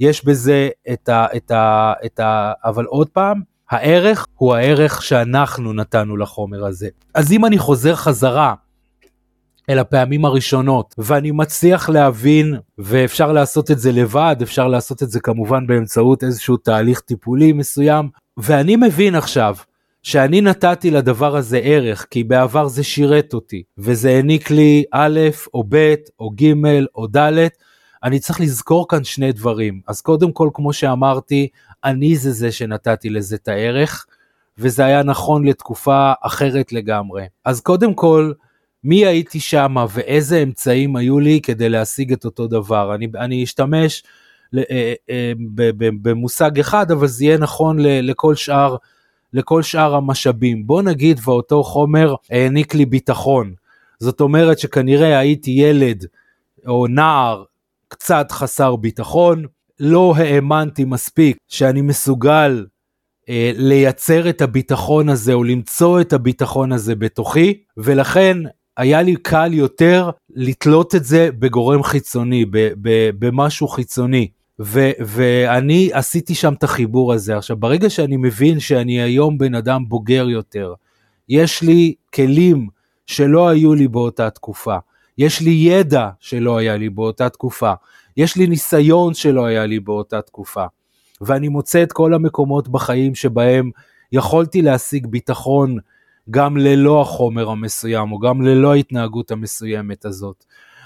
יש 0.00 0.24
בזה 0.24 0.68
את 0.92 1.08
ה... 1.08 1.26
את 1.36 1.50
ה, 1.50 1.92
את 2.06 2.20
ה 2.20 2.52
אבל 2.64 2.84
עוד 2.84 3.08
פעם, 3.08 3.40
הערך 3.70 4.26
הוא 4.34 4.54
הערך 4.54 5.02
שאנחנו 5.02 5.72
נתנו 5.72 6.16
לחומר 6.16 6.64
הזה. 6.64 6.88
אז 7.14 7.32
אם 7.32 7.44
אני 7.44 7.58
חוזר 7.58 7.94
חזרה 7.94 8.54
אל 9.70 9.78
הפעמים 9.78 10.24
הראשונות, 10.24 10.94
ואני 10.98 11.30
מצליח 11.30 11.88
להבין, 11.88 12.54
ואפשר 12.78 13.32
לעשות 13.32 13.70
את 13.70 13.78
זה 13.78 13.92
לבד, 13.92 14.36
אפשר 14.42 14.68
לעשות 14.68 15.02
את 15.02 15.10
זה 15.10 15.20
כמובן 15.20 15.66
באמצעות 15.66 16.24
איזשהו 16.24 16.56
תהליך 16.56 17.00
טיפולי 17.00 17.52
מסוים, 17.52 18.08
ואני 18.36 18.76
מבין 18.76 19.14
עכשיו 19.14 19.56
שאני 20.02 20.40
נתתי 20.40 20.90
לדבר 20.90 21.36
הזה 21.36 21.58
ערך, 21.58 22.06
כי 22.10 22.24
בעבר 22.24 22.68
זה 22.68 22.82
שירת 22.82 23.34
אותי, 23.34 23.62
וזה 23.78 24.10
העניק 24.10 24.50
לי 24.50 24.84
א' 24.92 25.20
או 25.54 25.64
ב' 25.68 25.94
או 26.20 26.30
ג' 26.30 26.52
או 26.94 27.06
ד', 27.06 27.48
אני 28.04 28.18
צריך 28.18 28.40
לזכור 28.40 28.88
כאן 28.88 29.04
שני 29.04 29.32
דברים. 29.32 29.80
אז 29.86 30.00
קודם 30.00 30.32
כל, 30.32 30.50
כמו 30.54 30.72
שאמרתי, 30.72 31.48
אני 31.84 32.16
זה 32.16 32.32
זה 32.32 32.52
שנתתי 32.52 33.10
לזה 33.10 33.36
את 33.36 33.48
הערך, 33.48 34.06
וזה 34.58 34.84
היה 34.84 35.02
נכון 35.02 35.44
לתקופה 35.44 36.12
אחרת 36.22 36.72
לגמרי. 36.72 37.26
אז 37.44 37.60
קודם 37.60 37.94
כל, 37.94 38.32
מי 38.84 39.06
הייתי 39.06 39.40
שם 39.40 39.76
ואיזה 39.90 40.42
אמצעים 40.42 40.96
היו 40.96 41.18
לי 41.18 41.40
כדי 41.40 41.68
להשיג 41.68 42.12
את 42.12 42.24
אותו 42.24 42.46
דבר. 42.46 42.94
אני, 42.94 43.08
אני 43.16 43.44
אשתמש 43.44 44.02
אה, 44.56 44.94
אה, 45.10 45.32
במושג 45.78 46.58
אחד, 46.60 46.90
אבל 46.90 47.06
זה 47.06 47.24
יהיה 47.24 47.38
נכון 47.38 47.76
לכל 47.80 48.34
שאר, 48.34 48.76
לכל 49.32 49.62
שאר 49.62 49.94
המשאבים. 49.94 50.66
בוא 50.66 50.82
נגיד 50.82 51.20
ואותו 51.24 51.62
חומר 51.62 52.14
העניק 52.30 52.74
לי 52.74 52.86
ביטחון. 52.86 53.54
זאת 53.98 54.20
אומרת 54.20 54.58
שכנראה 54.58 55.18
הייתי 55.18 55.50
ילד 55.50 56.06
או 56.66 56.86
נער 56.86 57.44
קצת 57.88 58.32
חסר 58.32 58.76
ביטחון, 58.76 59.44
לא 59.80 60.14
האמנתי 60.16 60.84
מספיק 60.84 61.36
שאני 61.48 61.80
מסוגל 61.80 62.66
אה, 63.28 63.50
לייצר 63.56 64.28
את 64.28 64.42
הביטחון 64.42 65.08
הזה 65.08 65.32
או 65.32 65.44
למצוא 65.44 66.00
את 66.00 66.12
הביטחון 66.12 66.72
הזה 66.72 66.94
בתוכי, 66.94 67.62
ולכן 67.76 68.36
היה 68.76 69.02
לי 69.02 69.16
קל 69.16 69.54
יותר 69.54 70.10
לתלות 70.30 70.94
את 70.94 71.04
זה 71.04 71.28
בגורם 71.38 71.82
חיצוני, 71.82 72.44
במשהו 73.18 73.68
חיצוני. 73.68 74.28
ו- 74.60 74.90
ואני 75.00 75.90
עשיתי 75.92 76.34
שם 76.34 76.54
את 76.54 76.64
החיבור 76.64 77.12
הזה. 77.12 77.36
עכשיו, 77.36 77.56
ברגע 77.56 77.90
שאני 77.90 78.16
מבין 78.16 78.60
שאני 78.60 79.00
היום 79.00 79.38
בן 79.38 79.54
אדם 79.54 79.88
בוגר 79.88 80.28
יותר, 80.28 80.74
יש 81.28 81.62
לי 81.62 81.94
כלים 82.14 82.68
שלא 83.06 83.48
היו 83.48 83.74
לי 83.74 83.88
באותה 83.88 84.30
תקופה. 84.30 84.76
יש 85.18 85.40
לי 85.40 85.50
ידע 85.50 86.08
שלא 86.20 86.58
היה 86.58 86.76
לי 86.76 86.90
באותה 86.90 87.28
תקופה, 87.28 87.72
יש 88.16 88.36
לי 88.36 88.46
ניסיון 88.46 89.14
שלא 89.14 89.44
היה 89.44 89.66
לי 89.66 89.80
באותה 89.80 90.22
תקופה. 90.22 90.64
ואני 91.20 91.48
מוצא 91.48 91.82
את 91.82 91.92
כל 91.92 92.14
המקומות 92.14 92.68
בחיים 92.68 93.14
שבהם 93.14 93.70
יכולתי 94.12 94.62
להשיג 94.62 95.06
ביטחון 95.06 95.78
גם 96.30 96.56
ללא 96.56 97.00
החומר 97.00 97.48
המסוים, 97.48 98.12
או 98.12 98.18
גם 98.18 98.42
ללא 98.42 98.72
ההתנהגות 98.72 99.30
המסוימת 99.30 100.04
הזאת. 100.04 100.44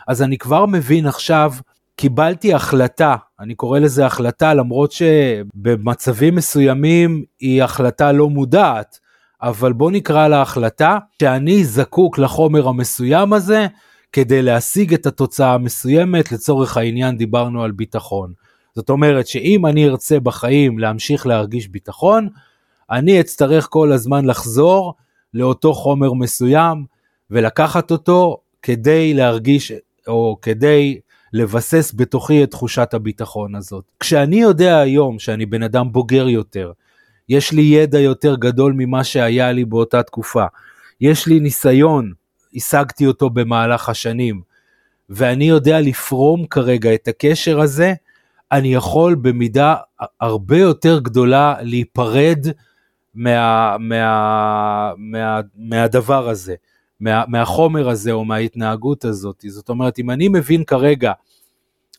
אז 0.08 0.22
אני 0.22 0.38
כבר 0.38 0.66
מבין 0.66 1.06
עכשיו, 1.06 1.52
קיבלתי 1.96 2.54
החלטה, 2.54 3.16
אני 3.40 3.54
קורא 3.54 3.78
לזה 3.78 4.06
החלטה, 4.06 4.54
למרות 4.54 4.92
שבמצבים 4.92 6.34
מסוימים 6.34 7.24
היא 7.40 7.62
החלטה 7.62 8.12
לא 8.12 8.28
מודעת, 8.28 8.98
אבל 9.42 9.72
בוא 9.72 9.90
נקרא 9.90 10.28
לה 10.28 10.42
החלטה 10.42 10.98
שאני 11.22 11.64
זקוק 11.64 12.18
לחומר 12.18 12.68
המסוים 12.68 13.32
הזה 13.32 13.66
כדי 14.12 14.42
להשיג 14.42 14.94
את 14.94 15.06
התוצאה 15.06 15.54
המסוימת, 15.54 16.32
לצורך 16.32 16.76
העניין 16.76 17.16
דיברנו 17.16 17.62
על 17.62 17.70
ביטחון. 17.70 18.32
זאת 18.74 18.90
אומרת 18.90 19.26
שאם 19.26 19.66
אני 19.66 19.88
ארצה 19.88 20.20
בחיים 20.20 20.78
להמשיך 20.78 21.26
להרגיש 21.26 21.68
ביטחון, 21.68 22.28
אני 22.90 23.20
אצטרך 23.20 23.66
כל 23.70 23.92
הזמן 23.92 24.24
לחזור 24.24 24.94
לאותו 25.34 25.74
חומר 25.74 26.12
מסוים 26.12 26.84
ולקחת 27.30 27.90
אותו 27.90 28.38
כדי 28.62 29.14
להרגיש 29.14 29.72
או 30.06 30.36
כדי 30.42 31.00
לבסס 31.32 31.92
בתוכי 31.96 32.44
את 32.44 32.50
תחושת 32.50 32.94
הביטחון 32.94 33.54
הזאת. 33.54 33.84
כשאני 34.00 34.40
יודע 34.40 34.78
היום 34.78 35.18
שאני 35.18 35.46
בן 35.46 35.62
אדם 35.62 35.92
בוגר 35.92 36.28
יותר, 36.28 36.72
יש 37.28 37.52
לי 37.52 37.62
ידע 37.62 38.00
יותר 38.00 38.36
גדול 38.36 38.74
ממה 38.76 39.04
שהיה 39.04 39.52
לי 39.52 39.64
באותה 39.64 40.02
תקופה, 40.02 40.44
יש 41.00 41.26
לי 41.26 41.40
ניסיון, 41.40 42.12
השגתי 42.54 43.06
אותו 43.06 43.30
במהלך 43.30 43.88
השנים, 43.88 44.42
ואני 45.10 45.44
יודע 45.44 45.80
לפרום 45.80 46.46
כרגע 46.46 46.94
את 46.94 47.08
הקשר 47.08 47.60
הזה, 47.60 47.92
אני 48.52 48.74
יכול 48.74 49.14
במידה 49.14 49.74
הרבה 50.20 50.58
יותר 50.58 50.98
גדולה 50.98 51.54
להיפרד 51.60 52.46
מה, 53.14 53.76
מה, 53.78 54.92
מה, 54.96 55.40
מהדבר 55.56 56.28
הזה, 56.28 56.54
מה, 57.00 57.24
מהחומר 57.28 57.88
הזה 57.88 58.12
או 58.12 58.24
מההתנהגות 58.24 59.04
הזאת. 59.04 59.44
זאת 59.48 59.68
אומרת, 59.68 59.98
אם 59.98 60.10
אני 60.10 60.28
מבין 60.28 60.64
כרגע, 60.64 61.12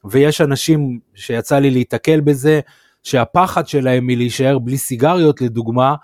ויש 0.06 0.42
אנשים 0.42 1.00
שיצא 1.16 1.60
לי 1.60 1.72
להיתקל 1.72 2.22
בזה, 2.22 2.60
שהפחד 3.04 3.68
שלהם 3.68 4.08
מלהישאר 4.08 4.60
בלי 4.60 4.78
סיגריות 4.78 5.42
לדוגמה, 5.42 5.96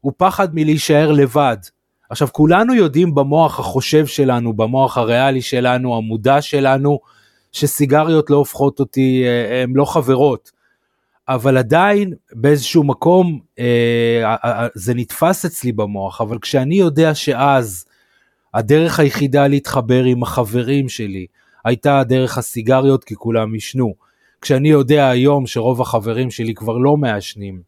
הוא 0.00 0.12
פחד 0.16 0.54
מלהישאר 0.54 1.12
לבד. 1.12 1.56
עכשיו 2.12 2.28
כולנו 2.32 2.74
יודעים 2.74 3.14
במוח 3.14 3.60
החושב 3.60 4.06
שלנו, 4.06 4.52
במוח 4.52 4.98
הריאלי 4.98 5.42
שלנו, 5.42 5.96
המודע 5.96 6.42
שלנו, 6.42 7.00
שסיגריות 7.52 8.30
לא 8.30 8.36
הופכות 8.36 8.80
אותי, 8.80 9.24
הן 9.62 9.70
אה, 9.70 9.74
לא 9.74 9.84
חברות. 9.84 10.50
אבל 11.28 11.56
עדיין 11.56 12.12
באיזשהו 12.32 12.84
מקום 12.84 13.40
אה, 13.58 14.66
זה 14.74 14.94
נתפס 14.94 15.44
אצלי 15.44 15.72
במוח, 15.72 16.20
אבל 16.20 16.38
כשאני 16.38 16.74
יודע 16.74 17.14
שאז 17.14 17.84
הדרך 18.54 19.00
היחידה 19.00 19.46
להתחבר 19.46 20.04
עם 20.04 20.22
החברים 20.22 20.88
שלי 20.88 21.26
הייתה 21.64 22.02
דרך 22.04 22.38
הסיגריות 22.38 23.04
כי 23.04 23.14
כולם 23.14 23.52
עישנו. 23.52 23.94
כשאני 24.40 24.68
יודע 24.68 25.08
היום 25.08 25.46
שרוב 25.46 25.80
החברים 25.80 26.30
שלי 26.30 26.54
כבר 26.54 26.76
לא 26.76 26.96
מעשנים, 26.96 27.60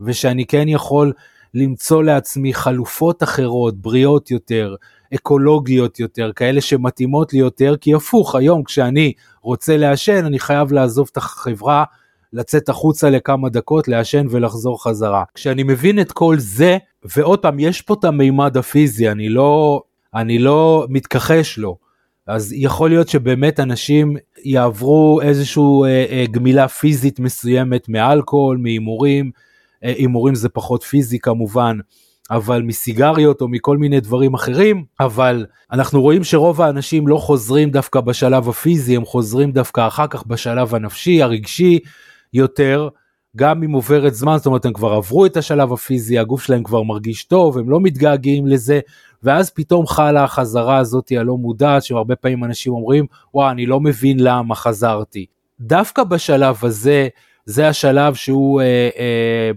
ושאני 0.00 0.46
כן 0.46 0.68
יכול 0.68 1.12
למצוא 1.54 2.02
לעצמי 2.02 2.54
חלופות 2.54 3.22
אחרות, 3.22 3.76
בריאות 3.76 4.30
יותר, 4.30 4.74
אקולוגיות 5.14 6.00
יותר, 6.00 6.32
כאלה 6.36 6.60
שמתאימות 6.60 7.32
לי 7.32 7.38
יותר, 7.38 7.74
כי 7.80 7.94
הפוך, 7.94 8.34
היום 8.34 8.64
כשאני 8.64 9.12
רוצה 9.42 9.76
לעשן, 9.76 10.24
אני 10.24 10.38
חייב 10.38 10.72
לעזוב 10.72 11.08
את 11.12 11.16
החברה, 11.16 11.84
לצאת 12.32 12.68
החוצה 12.68 13.10
לכמה 13.10 13.48
דקות, 13.48 13.88
לעשן 13.88 14.26
ולחזור 14.30 14.84
חזרה. 14.84 15.24
כשאני 15.34 15.62
מבין 15.62 16.00
את 16.00 16.12
כל 16.12 16.38
זה, 16.38 16.78
ועוד 17.04 17.38
פעם, 17.38 17.58
יש 17.58 17.82
פה 17.82 17.94
את 17.94 18.04
המימד 18.04 18.56
הפיזי, 18.56 19.10
אני 19.10 19.28
לא, 19.28 19.82
אני 20.14 20.38
לא 20.38 20.86
מתכחש 20.88 21.58
לו. 21.58 21.76
אז 22.26 22.52
יכול 22.56 22.90
להיות 22.90 23.08
שבאמת 23.08 23.60
אנשים 23.60 24.16
יעברו 24.44 25.20
איזושהי 25.22 25.62
אה, 25.84 26.06
אה, 26.10 26.24
גמילה 26.30 26.68
פיזית 26.68 27.20
מסוימת 27.20 27.88
מאלכוהול, 27.88 28.56
מהימורים, 28.56 29.30
הימורים 29.82 30.34
זה 30.34 30.48
פחות 30.48 30.82
פיזי 30.82 31.18
כמובן, 31.18 31.78
אבל 32.30 32.62
מסיגריות 32.62 33.40
או 33.40 33.48
מכל 33.48 33.78
מיני 33.78 34.00
דברים 34.00 34.34
אחרים, 34.34 34.84
אבל 35.00 35.46
אנחנו 35.72 36.02
רואים 36.02 36.24
שרוב 36.24 36.60
האנשים 36.62 37.08
לא 37.08 37.16
חוזרים 37.16 37.70
דווקא 37.70 38.00
בשלב 38.00 38.48
הפיזי, 38.48 38.96
הם 38.96 39.04
חוזרים 39.04 39.52
דווקא 39.52 39.86
אחר 39.86 40.06
כך 40.06 40.26
בשלב 40.26 40.74
הנפשי, 40.74 41.22
הרגשי 41.22 41.78
יותר, 42.32 42.88
גם 43.36 43.62
אם 43.62 43.72
עוברת 43.72 44.14
זמן, 44.14 44.36
זאת 44.36 44.46
אומרת 44.46 44.64
הם 44.64 44.72
כבר 44.72 44.92
עברו 44.92 45.26
את 45.26 45.36
השלב 45.36 45.72
הפיזי, 45.72 46.18
הגוף 46.18 46.42
שלהם 46.42 46.62
כבר 46.62 46.82
מרגיש 46.82 47.24
טוב, 47.24 47.58
הם 47.58 47.70
לא 47.70 47.80
מתגעגעים 47.80 48.46
לזה, 48.46 48.80
ואז 49.22 49.50
פתאום 49.50 49.86
חלה 49.86 50.24
החזרה 50.24 50.78
הזאת 50.78 51.12
הלא 51.16 51.36
מודעת, 51.36 51.82
שהרבה 51.82 52.16
פעמים 52.16 52.44
אנשים 52.44 52.72
אומרים, 52.72 53.06
וואה, 53.34 53.50
אני 53.50 53.66
לא 53.66 53.80
מבין 53.80 54.20
למה 54.20 54.54
חזרתי. 54.54 55.26
דווקא 55.60 56.04
בשלב 56.04 56.56
הזה, 56.62 57.08
זה 57.50 57.68
השלב 57.68 58.14
שהוא, 58.14 58.60
אה, 58.60 58.88
אה, 58.98 59.50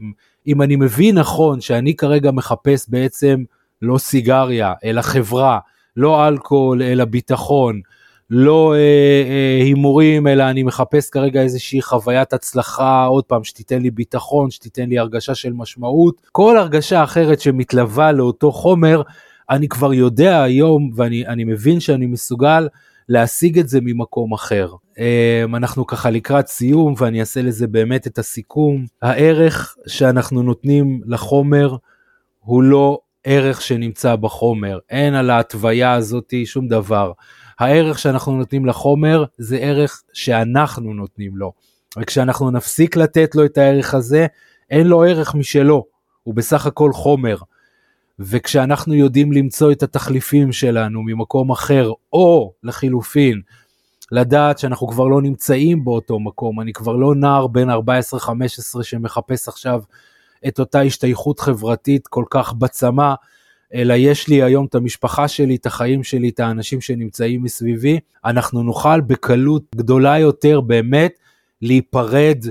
אם 0.48 0.62
אני 0.62 0.76
מבין 0.76 1.18
נכון, 1.18 1.62
שאני 1.62 1.96
כרגע 1.96 2.32
מחפש 2.32 2.90
בעצם 2.90 3.44
לא 3.82 3.98
סיגריה, 3.98 4.74
אלא 4.84 5.02
חברה, 5.02 5.60
לא 5.98 6.28
אלכוהול, 6.28 6.82
אלא 6.82 7.06
ביטחון, 7.06 7.82
לא 8.30 8.74
אה, 8.74 8.80
אה, 8.80 9.64
הימורים, 9.64 10.28
אלא 10.28 10.44
אני 10.44 10.64
מחפש 10.64 11.10
כרגע 11.10 11.42
איזושהי 11.42 11.82
חוויית 11.82 12.34
הצלחה, 12.34 13.06
עוד 13.06 13.24
פעם, 13.24 13.44
שתיתן 13.44 13.82
לי 13.82 13.92
ביטחון, 13.92 14.52
שתיתן 14.52 14.90
לי 14.90 15.00
הרגשה 15.00 15.36
של 15.36 15.54
משמעות. 15.54 16.22
כל 16.32 16.58
הרגשה 16.58 17.04
אחרת 17.04 17.40
שמתלווה 17.40 18.12
לאותו 18.12 18.52
חומר, 18.52 19.02
אני 19.50 19.68
כבר 19.68 19.94
יודע 19.94 20.44
היום, 20.44 20.92
ואני 20.96 21.44
מבין 21.44 21.80
שאני 21.80 22.06
מסוגל 22.06 22.68
להשיג 23.10 23.60
את 23.60 23.70
זה 23.70 23.80
ממקום 23.82 24.34
אחר. 24.34 24.70
אמ, 24.98 25.56
אנחנו 25.56 25.88
ככה 25.88 26.10
לקראת 26.10 26.48
סיום, 26.48 26.94
ואני 26.98 27.20
אעשה 27.20 27.42
לזה 27.42 27.68
באמת 27.68 28.08
את 28.08 28.20
הסיכום. 28.20 28.86
הערך 29.02 29.76
שאנחנו 29.88 30.44
נותנים 30.44 31.02
לחומר 31.06 31.76
הוא 32.40 32.64
לא 32.64 33.00
ערך 33.24 33.62
שנמצא 33.62 34.16
בחומר, 34.16 34.80
אין 34.90 35.14
על 35.14 35.30
ההתוויה 35.30 35.94
הזאת 35.94 36.34
שום 36.46 36.68
דבר. 36.68 37.12
הערך 37.60 38.00
שאנחנו 38.00 38.38
נותנים 38.38 38.66
לחומר 38.66 39.24
זה 39.38 39.58
ערך 39.58 40.04
שאנחנו 40.14 40.94
נותנים 40.94 41.38
לו. 41.38 41.52
וכשאנחנו 42.00 42.52
נפסיק 42.52 42.96
לתת 42.96 43.36
לו 43.36 43.46
את 43.46 43.58
הערך 43.58 43.94
הזה, 43.94 44.28
אין 44.70 44.88
לו 44.88 45.04
ערך 45.04 45.36
משלו, 45.36 45.86
הוא 46.24 46.36
בסך 46.36 46.66
הכל 46.66 46.94
חומר. 46.94 47.38
וכשאנחנו 48.20 48.94
יודעים 48.94 49.32
למצוא 49.32 49.72
את 49.72 49.84
התחליפים 49.84 50.52
שלנו 50.52 51.02
ממקום 51.04 51.52
אחר, 51.52 51.92
או 52.14 52.54
לחילופין, 52.64 53.42
לדעת 54.12 54.60
שאנחנו 54.60 54.88
כבר 54.88 55.08
לא 55.08 55.22
נמצאים 55.22 55.86
באותו 55.86 56.20
מקום, 56.20 56.62
אני 56.62 56.74
כבר 56.74 56.96
לא 56.96 57.16
נער 57.16 57.48
בן 57.48 57.70
14-15 57.70 57.74
שמחפש 58.84 59.48
עכשיו 59.48 59.82
את 60.48 60.60
אותה 60.60 60.82
השתייכות 60.82 61.40
חברתית 61.40 62.08
כל 62.08 62.24
כך 62.30 62.54
בצמא, 62.54 63.14
אלא 63.74 63.94
יש 63.94 64.28
לי 64.28 64.44
היום 64.44 64.66
את 64.66 64.76
המשפחה 64.76 65.28
שלי, 65.28 65.56
את 65.56 65.66
החיים 65.66 66.04
שלי, 66.04 66.30
את 66.30 66.40
האנשים 66.40 66.82
שנמצאים 66.82 67.44
מסביבי, 67.44 68.00
אנחנו 68.26 68.64
נוכל 68.64 69.02
בקלות 69.02 69.64
גדולה 69.76 70.20
יותר 70.20 70.62
באמת 70.62 71.14
להיפרד 71.62 72.46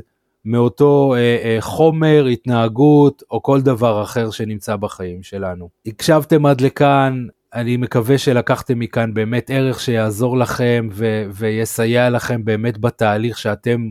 מאותו 0.44 1.14
אה, 1.14 1.18
אה, 1.44 1.56
חומר, 1.60 2.26
התנהגות 2.32 3.22
או 3.30 3.42
כל 3.42 3.60
דבר 3.60 4.02
אחר 4.02 4.30
שנמצא 4.30 4.76
בחיים 4.76 5.22
שלנו. 5.22 5.68
הקשבתם 5.86 6.46
עד 6.46 6.60
לכאן, 6.60 7.26
אני 7.54 7.76
מקווה 7.76 8.18
שלקחתם 8.18 8.78
מכאן 8.78 9.14
באמת 9.14 9.50
ערך 9.50 9.80
שיעזור 9.80 10.38
לכם 10.38 10.88
ו- 10.92 11.24
ויסייע 11.34 12.10
לכם 12.10 12.44
באמת 12.44 12.78
בתהליך 12.78 13.38
שאתם 13.38 13.88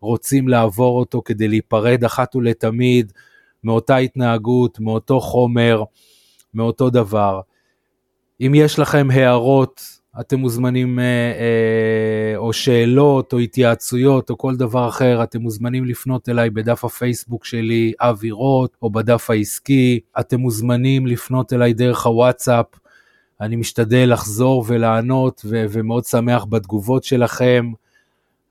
רוצים 0.00 0.48
לעבור 0.48 0.98
אותו 0.98 1.22
כדי 1.24 1.48
להיפרד 1.48 2.04
אחת 2.04 2.36
ולתמיד 2.36 3.12
מאותה 3.64 3.96
התנהגות, 3.96 4.80
מאותו 4.80 5.20
חומר, 5.20 5.82
מאותו 6.54 6.90
דבר. 6.90 7.40
אם 8.40 8.52
יש 8.54 8.78
לכם 8.78 9.08
הערות, 9.12 9.82
אתם 10.20 10.38
מוזמנים, 10.38 10.98
אה, 10.98 11.04
אה, 11.04 12.36
או 12.36 12.52
שאלות, 12.52 13.32
או 13.32 13.38
התייעצויות, 13.38 14.30
או 14.30 14.38
כל 14.38 14.56
דבר 14.56 14.88
אחר, 14.88 15.22
אתם 15.22 15.40
מוזמנים 15.40 15.84
לפנות 15.84 16.28
אליי 16.28 16.50
בדף 16.50 16.84
הפייסבוק 16.84 17.44
שלי, 17.44 17.92
אבי 18.00 18.30
רוט, 18.30 18.76
או 18.82 18.90
בדף 18.90 19.30
העסקי. 19.30 20.00
אתם 20.20 20.40
מוזמנים 20.40 21.06
לפנות 21.06 21.52
אליי 21.52 21.72
דרך 21.72 22.06
הוואטסאפ. 22.06 22.66
אני 23.40 23.56
משתדל 23.56 24.12
לחזור 24.12 24.64
ולענות, 24.68 25.42
ו- 25.44 25.64
ומאוד 25.70 26.04
שמח 26.04 26.44
בתגובות 26.44 27.04
שלכם. 27.04 27.72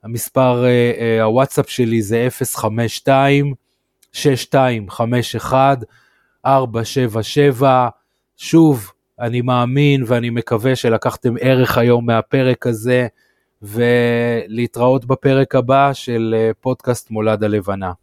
המספר 0.02 0.64
אה, 0.64 1.22
הוואטסאפ 1.22 1.68
שלי 1.68 2.02
זה 2.02 2.28
052 2.56 3.54
6251 4.12 5.78
477. 6.46 7.88
שוב, 8.36 8.92
אני 9.20 9.40
מאמין 9.40 10.04
ואני 10.06 10.30
מקווה 10.30 10.76
שלקחתם 10.76 11.34
ערך 11.40 11.78
היום 11.78 12.06
מהפרק 12.06 12.66
הזה, 12.66 13.06
ולהתראות 13.64 15.04
בפרק 15.04 15.54
הבא 15.54 15.92
של 15.92 16.34
אה, 16.38 16.50
פודקאסט 16.60 17.10
מולד 17.10 17.44
הלבנה. 17.44 17.92